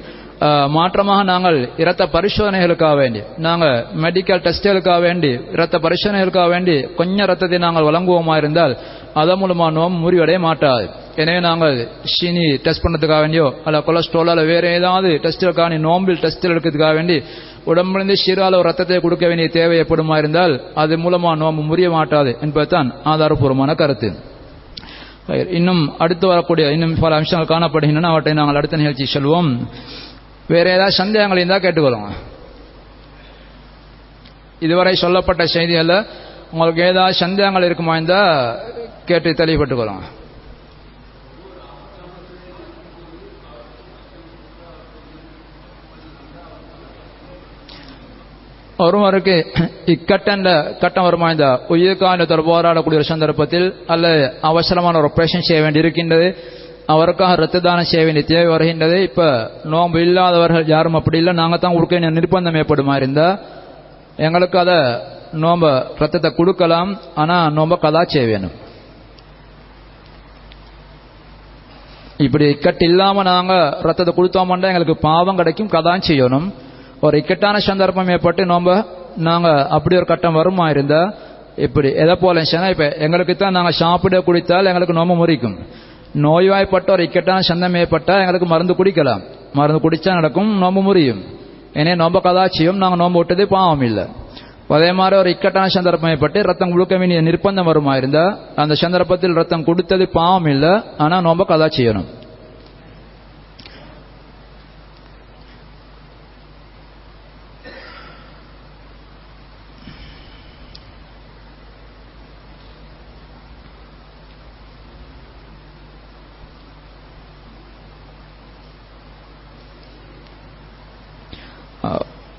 [0.76, 7.88] மாற்றமாக நாங்கள் இரத்த பரிசோதனைகளுக்காக வேண்டி நாங்கள் மெடிக்கல் டெஸ்டுகளுக்காக வேண்டி இரத்த பரிசோதனைகளுக்காக வேண்டி கொஞ்சம் ரத்தத்தை நாங்கள்
[7.88, 8.74] வழங்குவோமா இருந்தால்
[9.22, 10.86] அதன் மூலமாக நோம் முறிவடைய மாட்டாது.
[11.22, 11.76] எனவே நாங்கள்
[12.16, 17.18] சீனி டெஸ்ட் பண்ணதுக்காக வேண்டியோ அல்ல கொலஸ்ட்ரால் அல்ல வேற ஏதாவது டெஸ்ட்டுக்கான நோம்பில் டெஸ்ட் எடுக்கிறதுக்காக வேண்டி
[17.72, 22.90] உடம்புலேருந்து சிறால ஒரு ரத்தத்தை கொடுக்க வேண்டிய தேவை ஏற்படுமா இருந்தால் அது மூலமாக நோம்பு முறிய மாட்டாது என்பதுதான்
[23.14, 24.10] ஆதாரபூர்வமான கருத்து.
[25.28, 28.04] இன்னும் அடுத்து வரக்கூடிய இன்னும் பல அம்சங்கள் காணப்படுகின்றன.
[28.04, 29.68] அவற்றை நாங்கள் அடுத்த நிகழ்ச்சி செல்வோம்.
[30.48, 32.12] வேற ஏதாவது சந்தேகங்கள் இருந்தால் கேட்டுக்கொள்ளுங்க.
[34.60, 36.06] இதுவரை சொல்லப்பட்ட செய்திகளில்
[36.52, 38.60] உங்களுக்கு ஏதாவது சந்தேகங்கள் இருக்குமா இருந்தால்
[39.06, 40.04] கேட்டு தெளிவுபட்டுக்கொள்ளுங்க
[48.84, 49.36] ஒருவருக்கு
[49.94, 50.50] இக்கட்டண்ட
[50.80, 54.08] கட்டம் வருமா இந்த உயிர்காலத்தோடு போராடக்கூடிய ஒரு சந்தர்ப்பத்தில் அல்ல
[54.50, 56.28] அவசரமான ஒரு ஆபரேஷன் செய்ய வேண்டி இருக்கின்றது
[56.94, 58.98] அவருக்காக ரத்த தானம் செய்ய வேண்டிய தேவை வருகின்றது.
[59.10, 59.22] இப்ப
[59.74, 61.34] நோன்பு இல்லாதவர்கள் யாரும் அப்படி இல்லை.
[61.40, 63.28] நாங்க தான் கொடுக்க வேண்டிய நிர்பந்தம் ஏற்படுமா இருந்தா
[64.26, 64.78] எங்களுக்கு அதை
[65.46, 65.72] நோம்ப
[66.02, 66.92] ரத்தத்தை கொடுக்கலாம்.
[67.16, 68.54] ஆனா நோம்ப கதா செய்ய வேணும்.
[72.26, 73.54] இப்படி இக்கட்டு இல்லாம நாங்க
[73.88, 75.74] ரத்தத்தை கொடுத்தோம்னா எங்களுக்கு பாவம் கிடைக்கும்.
[75.78, 76.48] கதான் செய்யணும்.
[77.06, 78.70] ஒரு இக்கட்டான சந்தர்ப்பம் ஏற்பட்டு நோம்ப
[79.28, 81.02] நாங்க அப்படி ஒரு கட்டம் வருமா இருந்தா
[81.66, 82.44] இப்படி எதை போல
[82.74, 85.56] இப்ப எங்களுக்கு தான் நாங்க சாப்பிட குடித்தால் எங்களுக்கு நோம்பு முறிக்கும்.
[86.26, 89.24] நோய்வாய்ப்பட்ட ஒரு இக்கட்டான சந்தம் ஏற்பட்டா எங்களுக்கு மருந்து குடிக்கலாம்.
[89.58, 91.22] மருந்து குடிச்சா நடக்கும் நோம்பு முறியும்.
[91.80, 94.06] ஏனே நோம்ப கதாச்சியும் நாங்க நோம்பு விட்டது பாவம் இல்லை.
[94.76, 98.24] அதே மாதிரி ஒரு இக்கட்டான சந்தர்ப்பம் ஏற்பட்டு ரத்தம் கொடுக்க வேண்டிய நிர்பந்தம் வருமா இருந்தா
[98.62, 100.72] அந்த சந்தர்ப்பத்தில் ரத்தம் கொடுத்தது பாவம் இல்லை
[101.04, 102.08] ஆனா நோம்ப கதா செய்யணும்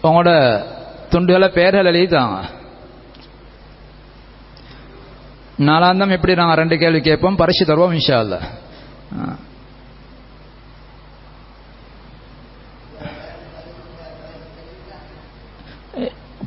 [0.08, 0.32] உங்களோட
[1.12, 2.38] துண்டுகளை பெயர்கள் எழுதித்தாங்க
[5.68, 7.40] நாலாந்தம் எப்படி நாங்கள் ரெண்டு கேள்வி கேட்போம்?
[7.42, 8.36] பரிசு தருவோம் இன்ஷா அல்ல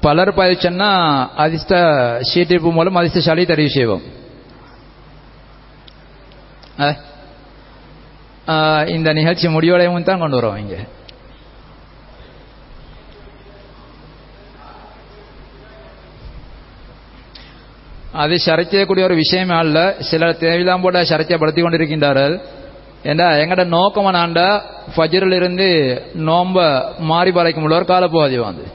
[0.05, 0.89] பலர் பதிச்சன்னா
[1.43, 1.73] அதிர்ஷ்ட
[2.29, 4.05] சீட்டிப்பு மூலம் அதிர்ஷ்டசாலி தெரிவு செய்வோம்.
[8.95, 10.79] இந்த நிகழ்ச்சி முடிவடையும் தான் கொண்டு வரோம் இங்கே.
[18.13, 22.35] அது சர்ச்சையக்கூடிய ஒரு விஷயமே அல்ல சிலர் தேவையில்லாம் போட சர்ச்சைப்படுத்தி கொண்டிருக்கின்றார்கள்
[23.03, 24.47] ஏண்டா எங்கட நோக்கம் நாண்டா
[24.95, 25.67] ஃபஜரில் இருந்து
[26.25, 26.57] நோம்ப
[26.99, 28.65] மாறி பறைக்கும் உள்ள ஒரு காலப்போதி வந்து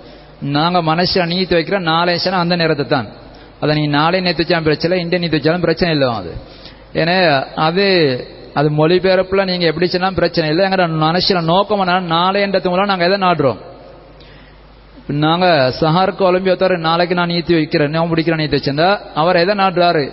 [0.52, 3.08] நாங்க மனசு நீத்து வைக்கிற நாளை சனம் அந்த நேரத்தை தான்
[3.60, 6.32] அதை நீ நாளை நேற்று வச்சாலும் பிரச்சனை இந்திய நீத்து வச்சாலும் பிரச்சனை இல்லை அது
[6.94, 7.16] ஏன்னா
[7.56, 7.86] அது
[8.54, 11.82] அது மொழிபெயர்ப்புல நீங்க எப்படி சொன்னாலும் பிரச்சனை இல்லை எங்கட மனசுல நோக்கம்
[12.38, 13.60] என்ற மூலம் நாங்க எதை நாடுறோம்
[15.08, 15.46] நாங்க
[15.80, 17.90] சஹாருக்கு ஒலிம்பியத்தர் நாளைக்கு நான் நீத்தி வைக்கிறேன்.
[17.94, 18.90] நான் பிடிக்கிறேன் நீத்தி வச்சிருந்தா
[19.20, 20.04] அவர் எதை நாட்டுறாரு?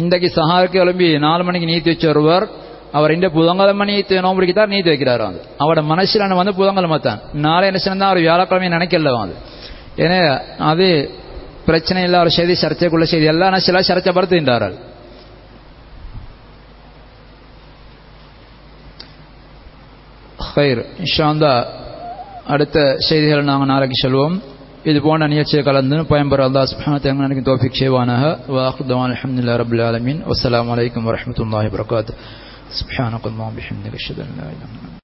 [0.00, 2.44] இன்றைக்கு சஹாருக்கு ஒலிம்பி நாலு மணிக்கு நீத்தி வச்ச ஒருவர்
[2.98, 5.46] அவர் இந்த புதன்கிழமை நீத்தி நோம்பிடிக்கத்தான் நீத்தி வைக்கிறார் அவர்.
[5.62, 7.20] அவரோட மனசில் வந்து புதன்கிழமை தான்.
[7.46, 9.34] நாளை என்ன தான் அவர் வியாழக்கிழமை நினைக்கல அது
[10.04, 10.20] ஏன்னா
[10.72, 10.86] அது
[11.66, 14.76] பிரச்சனை இல்லை ஒரு செய்தி சர்ச்சைக்குள்ள செய்தி எல்லாம் சில சர்ச்சைப்படுத்துகின்றார்கள்.
[20.52, 21.52] ஹைர் இன்ஷாந்தா
[22.53, 22.77] அடுத்த
[23.07, 24.35] செய்திகளை நாங்கள் நாளைக்கு சொல்வோம்
[24.91, 28.23] இது போன்ற நிகழ்ச்சியை கலந்து பயன்பெற அல்லா சுப்ஹானஹு எனக்கு தௌஃபிக் செய்வானாக
[28.55, 32.19] வாஹுதவான் அல்ஹம்துலில்லாஹி ரப்பில் ஆலமீன் வஸ்ஸலாமு அலைக்கும் வரஹ்மத்துல்லாஹி வபரகாத்துஹு
[32.79, 34.91] சுப்ஹானக்கல்லாஹு பிஹம்திக அஷ்ஹது அன் லா இலாஹா